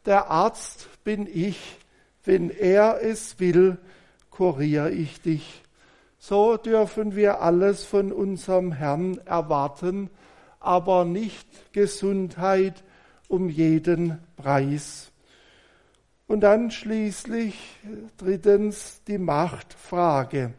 der 0.05 0.29
Arzt 0.29 0.89
bin 1.03 1.27
ich, 1.31 1.77
wenn 2.25 2.49
er 2.49 3.01
es 3.01 3.39
will, 3.39 3.77
kuriere 4.31 4.91
ich 4.91 5.21
dich. 5.21 5.63
So 6.17 6.57
dürfen 6.57 7.15
wir 7.15 7.41
alles 7.41 7.83
von 7.83 8.11
unserem 8.11 8.71
Herrn 8.71 9.17
erwarten, 9.25 10.09
aber 10.59 11.05
nicht 11.05 11.73
Gesundheit 11.73 12.83
um 13.27 13.49
jeden 13.49 14.19
Preis. 14.35 15.11
Und 16.27 16.41
dann 16.41 16.71
schließlich 16.71 17.55
drittens 18.17 19.01
die 19.07 19.17
Machtfrage. 19.17 20.53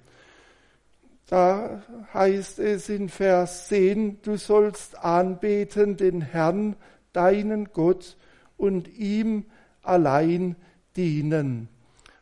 Da 1.27 1.83
heißt 2.13 2.59
es 2.59 2.89
in 2.89 3.09
Vers 3.09 3.69
10, 3.69 4.21
du 4.23 4.37
sollst 4.37 4.99
anbeten 4.99 5.97
den 5.97 6.21
Herrn, 6.21 6.77
deinen 7.13 7.73
Gott, 7.73 8.17
und 8.57 8.89
ihm 8.97 9.47
allein 9.83 10.57
dienen. 10.97 11.69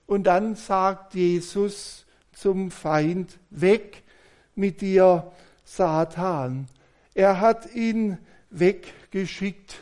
Und 0.06 0.24
dann 0.24 0.54
sagt 0.54 1.14
Jesus 1.14 2.06
zum 2.32 2.70
Feind, 2.70 3.38
weg 3.50 4.02
mit 4.54 4.80
dir, 4.80 5.32
Satan. 5.64 6.68
Er 7.14 7.40
hat 7.40 7.74
ihn 7.74 8.18
weggeschickt. 8.50 9.80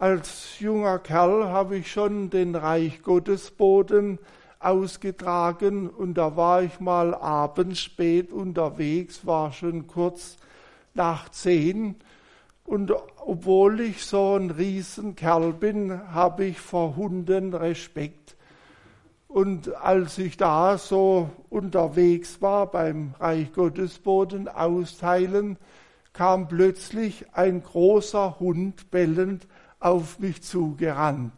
Als 0.00 0.60
junger 0.60 1.00
Kerl 1.00 1.48
habe 1.48 1.78
ich 1.78 1.90
schon 1.90 2.30
den 2.30 2.54
Reich 2.54 3.02
Gottesboden 3.02 4.20
ausgetragen 4.60 5.90
und 5.90 6.14
da 6.14 6.36
war 6.36 6.62
ich 6.62 6.78
mal 6.78 7.16
abends 7.16 7.80
spät 7.80 8.32
unterwegs, 8.32 9.26
war 9.26 9.50
schon 9.52 9.88
kurz 9.88 10.36
nach 10.94 11.30
zehn 11.30 11.96
und 12.64 12.92
obwohl 13.26 13.80
ich 13.80 14.04
so 14.04 14.36
ein 14.36 14.52
Riesenkerl 14.52 15.52
bin, 15.52 16.12
habe 16.14 16.44
ich 16.44 16.60
vor 16.60 16.94
Hunden 16.94 17.52
Respekt. 17.52 18.36
Und 19.26 19.74
als 19.74 20.16
ich 20.18 20.36
da 20.36 20.78
so 20.78 21.28
unterwegs 21.50 22.40
war 22.40 22.70
beim 22.70 23.14
Reich 23.18 23.52
Gottesboden 23.52 24.46
austeilen, 24.46 25.58
kam 26.12 26.46
plötzlich 26.46 27.26
ein 27.32 27.64
großer 27.64 28.38
Hund 28.38 28.92
bellend 28.92 29.48
auf 29.80 30.18
mich 30.18 30.42
zugerannt. 30.42 31.32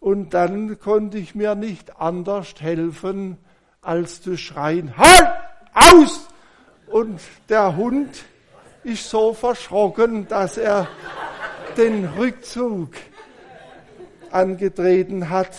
Und 0.00 0.34
dann 0.34 0.78
konnte 0.78 1.18
ich 1.18 1.34
mir 1.34 1.54
nicht 1.54 1.98
anders 1.98 2.54
helfen, 2.58 3.38
als 3.80 4.22
zu 4.22 4.36
schreien, 4.36 4.96
halt, 4.96 5.28
aus! 5.74 6.28
Und 6.86 7.20
der 7.48 7.76
Hund 7.76 8.24
ist 8.82 9.08
so 9.08 9.32
verschrocken, 9.32 10.28
dass 10.28 10.58
er 10.58 10.88
den 11.76 12.04
Rückzug 12.04 12.90
angetreten 14.30 15.30
hat. 15.30 15.56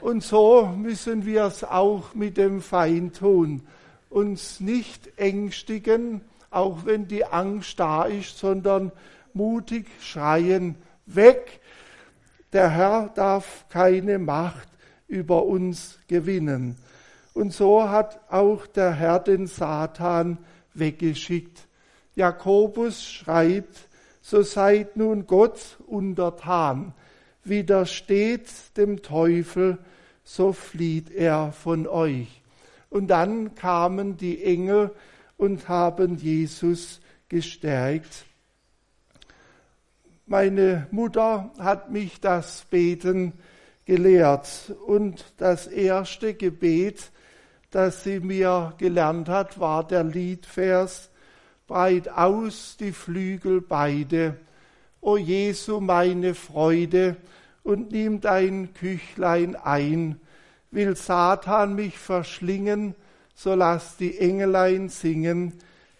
Und 0.00 0.22
so 0.22 0.66
müssen 0.66 1.26
wir 1.26 1.44
es 1.44 1.62
auch 1.62 2.14
mit 2.14 2.36
dem 2.36 2.62
Feind 2.62 3.18
tun. 3.18 3.66
Uns 4.08 4.60
nicht 4.60 5.18
ängstigen, 5.18 6.22
auch 6.50 6.86
wenn 6.86 7.06
die 7.06 7.26
Angst 7.26 7.78
da 7.78 8.04
ist, 8.04 8.38
sondern 8.38 8.90
mutig 9.34 9.86
schreien, 10.00 10.76
weg, 11.06 11.60
der 12.52 12.70
Herr 12.70 13.10
darf 13.14 13.66
keine 13.68 14.18
Macht 14.18 14.68
über 15.06 15.44
uns 15.44 15.98
gewinnen. 16.08 16.76
Und 17.34 17.52
so 17.52 17.88
hat 17.88 18.20
auch 18.30 18.66
der 18.66 18.92
Herr 18.92 19.18
den 19.18 19.46
Satan 19.46 20.38
weggeschickt. 20.74 21.66
Jakobus 22.14 23.04
schreibt, 23.04 23.88
so 24.20 24.42
seid 24.42 24.96
nun 24.96 25.26
Gott 25.26 25.78
untertan, 25.86 26.92
widersteht 27.44 28.76
dem 28.76 29.02
Teufel, 29.02 29.78
so 30.24 30.52
flieht 30.52 31.10
er 31.10 31.52
von 31.52 31.86
euch. 31.86 32.42
Und 32.90 33.08
dann 33.08 33.54
kamen 33.54 34.16
die 34.16 34.44
Engel 34.44 34.90
und 35.36 35.68
haben 35.68 36.16
Jesus 36.16 37.00
gestärkt. 37.28 38.26
Meine 40.30 40.86
Mutter 40.92 41.50
hat 41.58 41.90
mich 41.90 42.20
das 42.20 42.64
Beten 42.70 43.32
gelehrt 43.84 44.72
und 44.86 45.24
das 45.38 45.66
erste 45.66 46.34
Gebet, 46.34 47.10
das 47.72 48.04
sie 48.04 48.20
mir 48.20 48.72
gelernt 48.78 49.28
hat, 49.28 49.58
war 49.58 49.84
der 49.84 50.04
Liedvers 50.04 51.10
Breit 51.66 52.08
aus 52.10 52.76
die 52.78 52.92
Flügel 52.92 53.60
beide, 53.60 54.36
o 55.00 55.16
Jesu 55.16 55.80
meine 55.80 56.36
Freude, 56.36 57.16
und 57.64 57.90
nimm 57.90 58.20
dein 58.20 58.72
Küchlein 58.72 59.56
ein. 59.56 60.20
Will 60.70 60.94
Satan 60.94 61.74
mich 61.74 61.98
verschlingen, 61.98 62.94
so 63.34 63.56
lass 63.56 63.96
die 63.96 64.16
Engelein 64.16 64.90
singen, 64.90 65.54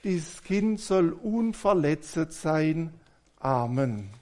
dies 0.04 0.44
Kind 0.44 0.78
soll 0.78 1.14
unverletzet 1.14 2.32
sein. 2.32 2.94
Amen. 3.40 4.19